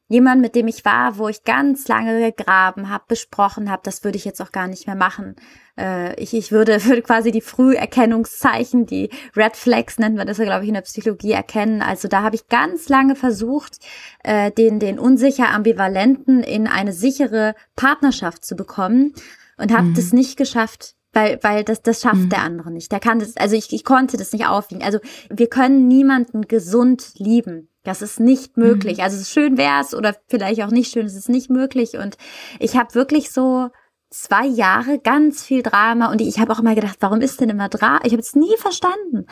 jemand, 0.07 0.41
mit 0.41 0.55
dem 0.55 0.67
ich 0.67 0.85
war, 0.85 1.17
wo 1.17 1.27
ich 1.27 1.43
ganz 1.43 1.87
lange 1.87 2.31
gegraben 2.31 2.89
habe, 2.89 3.03
besprochen 3.07 3.69
habe, 3.69 3.81
das 3.83 4.03
würde 4.03 4.17
ich 4.17 4.25
jetzt 4.25 4.41
auch 4.41 4.51
gar 4.51 4.67
nicht 4.67 4.87
mehr 4.87 4.95
machen. 4.95 5.35
Äh, 5.77 6.15
ich, 6.21 6.33
ich 6.33 6.51
würde, 6.51 6.83
würde 6.85 7.01
quasi 7.01 7.31
die 7.31 7.41
Früherkennungszeichen, 7.41 8.85
die 8.85 9.09
Red 9.35 9.55
Flags 9.55 9.99
nennt 9.99 10.15
man 10.15 10.27
das 10.27 10.37
ja, 10.37 10.45
glaube 10.45 10.63
ich, 10.63 10.69
in 10.69 10.75
der 10.75 10.81
Psychologie 10.81 11.31
erkennen. 11.31 11.81
Also 11.81 12.07
da 12.07 12.23
habe 12.23 12.35
ich 12.35 12.47
ganz 12.47 12.89
lange 12.89 13.15
versucht, 13.15 13.79
äh, 14.23 14.51
den, 14.51 14.79
den 14.79 14.99
unsicher 14.99 15.49
Ambivalenten 15.49 16.41
in 16.41 16.67
eine 16.67 16.93
sichere 16.93 17.55
Partnerschaft 17.75 18.45
zu 18.45 18.55
bekommen 18.55 19.13
und 19.57 19.73
habe 19.73 19.87
mhm. 19.87 19.93
das 19.95 20.13
nicht 20.13 20.37
geschafft 20.37 20.95
weil, 21.13 21.39
weil 21.41 21.63
das, 21.63 21.81
das 21.81 22.01
schafft 22.01 22.15
mhm. 22.25 22.29
der 22.29 22.43
andere 22.43 22.69
nicht. 22.69 22.91
Der 22.91 22.99
kann 22.99 23.17
das, 23.17 23.37
also 23.37 23.55
ich, 23.55 23.73
ich 23.73 23.83
konnte 23.83 24.17
das 24.17 24.33
nicht 24.33 24.45
aufwiegen. 24.45 24.83
Also 24.83 24.99
wir 25.31 25.47
können 25.47 25.87
niemanden 25.87 26.47
gesund 26.47 27.13
lieben. 27.15 27.69
Das 27.87 28.01
ist 28.01 28.19
nicht 28.19 28.57
möglich. 28.57 28.97
Mhm. 28.97 29.03
Also 29.03 29.23
schön 29.23 29.57
wäre 29.57 29.79
es 29.79 29.95
oder 29.95 30.13
vielleicht 30.27 30.61
auch 30.61 30.71
nicht 30.71 30.91
schön, 30.91 31.05
es 31.05 31.15
ist 31.15 31.29
nicht 31.29 31.49
möglich. 31.49 31.97
Und 31.97 32.17
ich 32.59 32.75
habe 32.75 32.93
wirklich 32.95 33.31
so 33.31 33.69
zwei 34.09 34.45
Jahre 34.45 34.99
ganz 34.99 35.43
viel 35.43 35.63
Drama 35.63 36.11
und 36.11 36.19
ich 36.19 36.37
habe 36.37 36.51
auch 36.51 36.59
immer 36.59 36.75
gedacht, 36.75 36.97
warum 36.99 37.21
ist 37.21 37.39
denn 37.39 37.49
immer 37.49 37.69
Drama? 37.69 38.01
Ich 38.03 38.11
habe 38.11 38.21
es 38.21 38.35
nie 38.35 38.57
verstanden. 38.57 39.25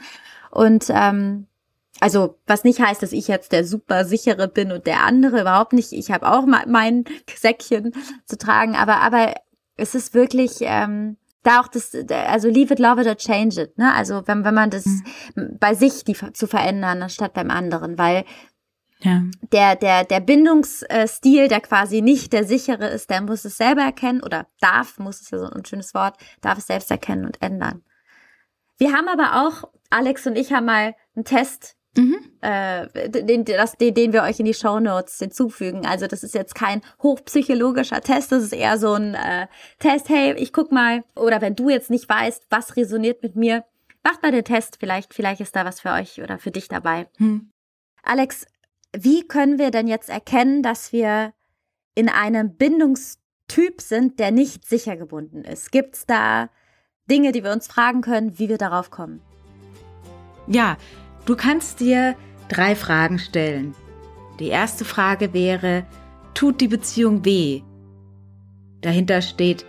Und 0.51 0.85
ähm, 0.89 1.47
also 1.99 2.37
was 2.47 2.63
nicht 2.63 2.79
heißt, 2.79 3.03
dass 3.03 3.11
ich 3.11 3.27
jetzt 3.27 3.51
der 3.51 3.65
super 3.65 4.05
sichere 4.05 4.47
bin 4.47 4.71
und 4.71 4.87
der 4.87 5.03
andere 5.03 5.41
überhaupt 5.41 5.73
nicht. 5.73 5.91
Ich 5.91 6.11
habe 6.11 6.31
auch 6.31 6.45
mal 6.45 6.65
mein 6.65 7.03
Säckchen 7.35 7.91
zu 8.25 8.37
tragen, 8.37 8.75
aber 8.75 9.01
aber 9.01 9.33
es 9.75 9.95
ist 9.95 10.13
wirklich 10.13 10.59
ähm, 10.61 11.17
da 11.45 11.61
auch 11.61 11.67
das, 11.67 11.95
also 12.09 12.49
leave 12.49 12.73
it, 12.73 12.79
love 12.79 12.99
it 12.99 13.07
or 13.07 13.15
change 13.15 13.61
it, 13.61 13.77
ne? 13.77 13.93
Also 13.93 14.23
wenn, 14.25 14.43
wenn 14.43 14.53
man 14.53 14.71
das 14.71 14.85
mhm. 14.85 15.57
bei 15.59 15.75
sich 15.75 16.03
die, 16.03 16.15
zu 16.33 16.47
verändern, 16.47 17.03
anstatt 17.03 17.33
beim 17.33 17.51
anderen, 17.51 17.97
weil 17.97 18.25
ja. 18.99 19.21
der, 19.51 19.75
der, 19.75 20.05
der 20.05 20.19
Bindungsstil, 20.21 21.47
der 21.47 21.61
quasi 21.61 22.01
nicht 22.01 22.33
der 22.33 22.45
sichere 22.45 22.87
ist, 22.87 23.11
der 23.11 23.21
muss 23.21 23.45
es 23.45 23.57
selber 23.57 23.83
erkennen 23.83 24.23
oder 24.23 24.47
darf, 24.59 24.97
muss 24.97 25.21
es 25.21 25.29
ja 25.29 25.37
so 25.37 25.45
ein 25.45 25.65
schönes 25.65 25.93
Wort, 25.93 26.17
darf 26.41 26.57
es 26.57 26.67
selbst 26.67 26.89
erkennen 26.89 27.25
und 27.25 27.41
ändern. 27.41 27.83
Wir 28.77 28.91
haben 28.93 29.07
aber 29.07 29.45
auch, 29.45 29.69
Alex 29.91 30.25
und 30.25 30.35
ich 30.35 30.51
haben 30.51 30.65
mal 30.65 30.95
einen 31.15 31.25
Test 31.25 31.75
Mhm. 31.97 32.17
Äh, 32.41 33.09
den, 33.09 33.45
das, 33.45 33.73
den, 33.73 33.93
den 33.93 34.13
wir 34.13 34.23
euch 34.23 34.39
in 34.39 34.45
die 34.45 34.53
Show 34.53 34.79
Notes 34.79 35.19
hinzufügen. 35.19 35.85
Also 35.85 36.07
das 36.07 36.23
ist 36.23 36.35
jetzt 36.35 36.55
kein 36.55 36.81
hochpsychologischer 37.01 38.01
Test, 38.01 38.31
das 38.31 38.43
ist 38.43 38.53
eher 38.53 38.77
so 38.77 38.93
ein 38.93 39.15
äh, 39.15 39.47
Test, 39.79 40.09
hey, 40.09 40.33
ich 40.33 40.51
guck 40.51 40.71
mal, 40.71 41.03
oder 41.15 41.41
wenn 41.41 41.55
du 41.55 41.69
jetzt 41.69 41.89
nicht 41.89 42.07
weißt, 42.09 42.47
was 42.49 42.75
resoniert 42.75 43.23
mit 43.23 43.35
mir, 43.35 43.63
Macht 44.05 44.21
mal 44.21 44.31
den 44.31 44.43
Test, 44.43 44.77
vielleicht, 44.79 45.15
vielleicht 45.15 45.41
ist 45.41 45.55
da 45.55 45.65
was 45.65 45.79
für 45.79 45.89
euch 45.89 46.21
oder 46.21 46.37
für 46.37 46.51
dich 46.51 46.67
dabei. 46.67 47.07
Hm. 47.17 47.49
Alex, 48.03 48.45
wie 48.95 49.27
können 49.27 49.57
wir 49.57 49.71
denn 49.71 49.87
jetzt 49.87 50.09
erkennen, 50.09 50.61
dass 50.61 50.93
wir 50.93 51.33
in 51.95 52.07
einem 52.07 52.55
Bindungstyp 52.55 53.81
sind, 53.81 54.19
der 54.19 54.29
nicht 54.29 54.63
sicher 54.63 54.95
gebunden 54.95 55.43
ist? 55.43 55.71
Gibt 55.71 55.95
es 55.95 56.05
da 56.05 56.51
Dinge, 57.09 57.31
die 57.31 57.43
wir 57.43 57.51
uns 57.51 57.65
fragen 57.65 58.01
können, 58.01 58.37
wie 58.37 58.47
wir 58.47 58.59
darauf 58.59 58.91
kommen? 58.91 59.21
Ja, 60.45 60.77
du 61.25 61.35
kannst 61.35 61.79
dir 61.79 62.15
drei 62.49 62.75
Fragen 62.75 63.19
stellen. 63.19 63.75
Die 64.39 64.47
erste 64.47 64.85
Frage 64.85 65.33
wäre, 65.33 65.85
tut 66.33 66.61
die 66.61 66.67
Beziehung 66.67 67.25
weh? 67.25 67.61
Dahinter 68.81 69.21
steht, 69.21 69.65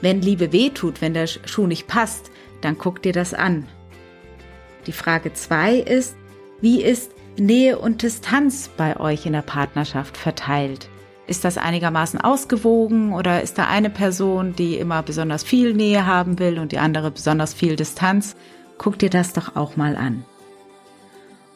wenn 0.00 0.20
Liebe 0.20 0.52
weh 0.52 0.70
tut, 0.70 1.00
wenn 1.00 1.14
der 1.14 1.26
Schuh 1.26 1.66
nicht 1.66 1.86
passt, 1.86 2.30
dann 2.60 2.78
guck 2.78 3.02
dir 3.02 3.12
das 3.12 3.34
an. 3.34 3.66
Die 4.86 4.92
Frage 4.92 5.32
zwei 5.32 5.76
ist, 5.76 6.16
wie 6.60 6.82
ist 6.82 7.12
Nähe 7.38 7.78
und 7.78 8.02
Distanz 8.02 8.68
bei 8.76 8.98
euch 8.98 9.26
in 9.26 9.32
der 9.32 9.42
Partnerschaft 9.42 10.16
verteilt? 10.16 10.88
Ist 11.26 11.44
das 11.44 11.56
einigermaßen 11.56 12.20
ausgewogen 12.20 13.12
oder 13.12 13.42
ist 13.42 13.58
da 13.58 13.68
eine 13.68 13.90
Person, 13.90 14.54
die 14.54 14.76
immer 14.76 15.02
besonders 15.02 15.44
viel 15.44 15.72
Nähe 15.72 16.04
haben 16.04 16.38
will 16.38 16.58
und 16.58 16.72
die 16.72 16.78
andere 16.78 17.10
besonders 17.10 17.54
viel 17.54 17.76
Distanz? 17.76 18.36
Guck 18.76 18.98
dir 18.98 19.10
das 19.10 19.32
doch 19.32 19.56
auch 19.56 19.76
mal 19.76 19.96
an. 19.96 20.24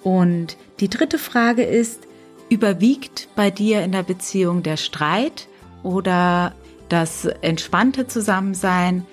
Und 0.06 0.56
die 0.78 0.88
dritte 0.88 1.18
Frage 1.18 1.64
ist, 1.64 2.06
überwiegt 2.48 3.26
bei 3.34 3.50
dir 3.50 3.82
in 3.82 3.90
der 3.90 4.04
Beziehung 4.04 4.62
der 4.62 4.76
Streit 4.76 5.48
oder 5.82 6.54
das 6.88 7.24
entspannte 7.24 8.06
Zusammensein? 8.06 9.04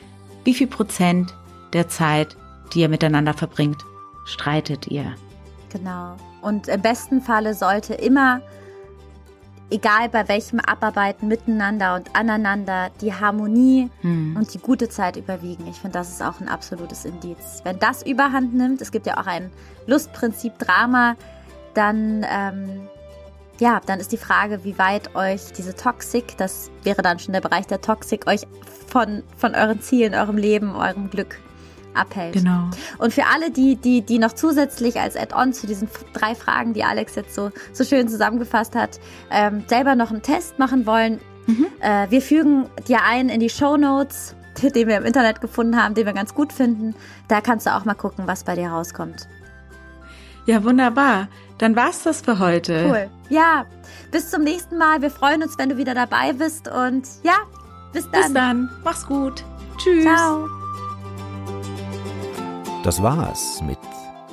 Wie 0.44 0.54
viel 0.54 0.68
Prozent 0.68 1.34
der 1.74 1.88
Zeit, 1.88 2.38
die 2.72 2.82
ihr 2.82 2.90
miteinander 2.90 3.34
verbringt, 3.34 3.84
streitet 4.26 4.86
ihr? 4.86 5.16
Genau. 5.72 6.16
Und 6.44 6.68
im 6.68 6.84
besten 6.84 7.22
Falle 7.22 7.56
sollte 7.56 7.96
immer, 7.96 8.44
egal 9.70 10.10
bei 10.10 10.28
welchem 10.28 10.60
Abarbeiten 10.60 11.28
miteinander 11.28 11.96
und 11.96 12.16
aneinander, 12.16 12.92
die 13.02 13.14
Harmonie 13.14 13.90
hm. 14.02 14.36
und 14.38 14.54
die 14.54 14.60
gute 14.60 14.90
Zeit 14.90 15.18
überwiegen. 15.18 15.68
Ich 15.68 15.78
finde, 15.78 15.98
das 15.98 16.10
ist 16.10 16.22
auch 16.22 16.40
ein 16.40 16.48
absolutes 16.48 17.06
Indiz. 17.06 17.62
Wenn 17.64 17.80
das 17.80 18.06
überhand 18.06 18.54
nimmt, 18.54 18.82
es 18.82 18.92
gibt 18.92 19.08
ja 19.08 19.18
auch 19.18 19.28
ein 19.28 19.52
Lustprinzip 19.88 20.58
Drama, 20.60 21.16
dann 21.74 22.26
ähm, 22.30 22.88
ja, 23.60 23.80
dann 23.86 24.00
ist 24.00 24.12
die 24.12 24.18
Frage, 24.18 24.64
wie 24.64 24.78
weit 24.78 25.16
euch 25.16 25.54
diese 25.54 25.76
Toxik, 25.76 26.38
das 26.38 26.72
wäre 26.84 27.02
dann 27.02 27.20
schon 27.20 27.34
der 27.34 27.42
Bereich 27.42 27.68
der 27.68 27.82
Toxik, 27.82 28.28
euch 28.28 28.42
von, 28.88 29.24
von 29.38 29.56
euren 29.56 29.82
Zielen, 29.82 30.16
eurem 30.16 30.38
Leben, 30.38 30.76
eurem 30.76 31.10
Glück 31.10 31.40
abhält. 31.94 32.34
Genau. 32.34 32.70
Und 32.98 33.14
für 33.14 33.26
alle, 33.26 33.52
die, 33.52 33.76
die, 33.76 34.02
die 34.02 34.20
noch 34.20 34.34
zusätzlich 34.34 35.00
als 35.00 35.16
Add-on 35.16 35.54
zu 35.54 35.68
diesen 35.68 35.88
drei 36.14 36.36
Fragen, 36.36 36.74
die 36.74 36.84
Alex 36.84 37.16
jetzt 37.16 37.36
so, 37.36 37.52
so 37.72 37.84
schön 37.84 38.08
zusammengefasst 38.08 38.76
hat, 38.76 39.00
ähm, 39.32 39.64
selber 39.68 39.96
noch 39.96 40.12
einen 40.12 40.22
Test 40.22 40.60
machen 40.60 40.86
wollen, 40.86 41.20
mhm. 41.48 41.68
äh, 41.80 42.10
wir 42.10 42.22
fügen 42.22 42.70
dir 42.88 43.00
ein 43.04 43.30
in 43.30 43.40
die 43.40 43.50
Show 43.50 43.78
Notes, 43.78 44.36
den 44.62 44.88
wir 44.88 44.98
im 44.98 45.06
Internet 45.06 45.42
gefunden 45.42 45.82
haben, 45.82 45.94
den 45.94 46.06
wir 46.06 46.14
ganz 46.14 46.34
gut 46.34 46.54
finden. 46.54 46.96
Da 47.28 47.42
kannst 47.42 47.66
du 47.66 47.74
auch 47.74 47.86
mal 47.86 47.96
gucken, 47.96 48.28
was 48.28 48.44
bei 48.44 48.56
dir 48.56 48.70
rauskommt. 48.70 49.28
Ja, 50.46 50.64
wunderbar. 50.64 51.28
Dann 51.58 51.76
war's 51.76 52.04
das 52.04 52.22
für 52.22 52.40
heute. 52.40 52.86
Cool. 52.88 53.10
Ja, 53.30 53.66
bis 54.12 54.30
zum 54.30 54.44
nächsten 54.44 54.78
Mal. 54.78 55.02
Wir 55.02 55.10
freuen 55.10 55.42
uns, 55.42 55.58
wenn 55.58 55.70
du 55.70 55.78
wieder 55.78 55.94
dabei 55.94 56.34
bist 56.34 56.68
und 56.68 57.08
ja, 57.24 57.38
bis 57.94 58.10
dann. 58.12 58.22
Bis 58.22 58.34
dann. 58.34 58.70
Mach's 58.84 59.06
gut. 59.06 59.44
Tschüss. 59.78 60.04
Ciao. 60.04 60.63
Das 62.84 63.02
war's 63.02 63.62
mit 63.66 63.80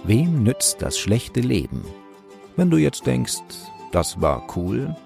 Wem 0.03 0.43
nützt 0.43 0.83
das 0.83 0.99
schlechte 0.99 1.41
Leben? 1.41 1.85
Wenn 2.57 2.69
du 2.69 2.79
jetzt 2.79 3.07
denkst, 3.07 3.43
das 3.93 4.21
war 4.21 4.43
cool, 4.57 4.97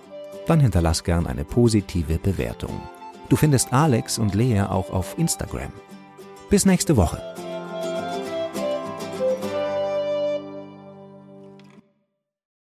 dann 0.46 0.60
hinterlass 0.60 1.04
gern 1.04 1.26
eine 1.26 1.44
positive 1.44 2.18
Bewertung. 2.18 2.80
Du 3.28 3.36
findest 3.36 3.72
Alex 3.72 4.18
und 4.18 4.34
Lea 4.34 4.62
auch 4.62 4.90
auf 4.90 5.18
Instagram. 5.18 5.72
Bis 6.48 6.64
nächste 6.64 6.96
Woche. 6.96 7.20